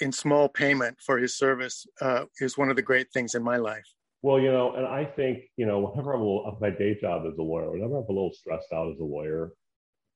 [0.01, 3.57] in small payment for his service uh, is one of the great things in my
[3.57, 3.85] life.
[4.23, 7.23] Well, you know, and I think you know, whenever I'm a little, my day job
[7.25, 9.51] as a lawyer, whenever I'm a little stressed out as a lawyer,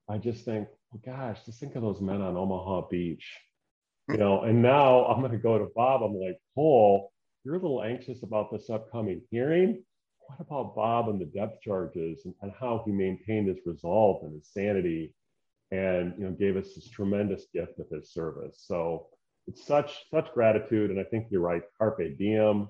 [0.09, 3.25] I just think, well, gosh, just think of those men on Omaha Beach,
[4.09, 4.41] you know.
[4.41, 6.03] And now I'm going to go to Bob.
[6.03, 7.11] I'm like, Paul,
[7.43, 9.83] you're a little anxious about this upcoming hearing.
[10.27, 14.33] What about Bob and the depth charges and, and how he maintained his resolve and
[14.33, 15.13] his sanity,
[15.71, 18.63] and you know, gave us this tremendous gift of his service.
[18.67, 19.07] So
[19.47, 21.61] it's such such gratitude, and I think you're right.
[21.77, 22.69] Carpe diem,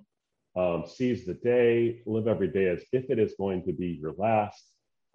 [0.56, 4.14] um, seize the day, live every day as if it is going to be your
[4.18, 4.64] last.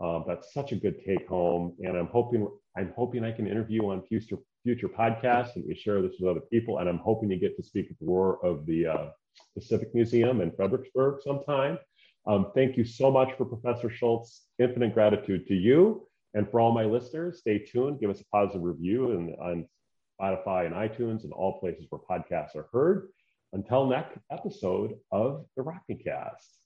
[0.00, 3.90] Um, that's such a good take home, and I'm hoping I'm hoping I can interview
[3.90, 6.78] on future future podcasts and we share this with other people.
[6.78, 9.08] And I'm hoping to get to speak at the War of the uh,
[9.54, 11.78] Pacific Museum in Fredericksburg sometime.
[12.26, 14.42] Um, thank you so much for Professor Schultz.
[14.58, 17.38] Infinite gratitude to you and for all my listeners.
[17.38, 18.00] Stay tuned.
[18.00, 19.68] Give us a positive review and on
[20.21, 23.09] Spotify and iTunes and all places where podcasts are heard.
[23.53, 26.59] Until next episode of the Rockne Cast.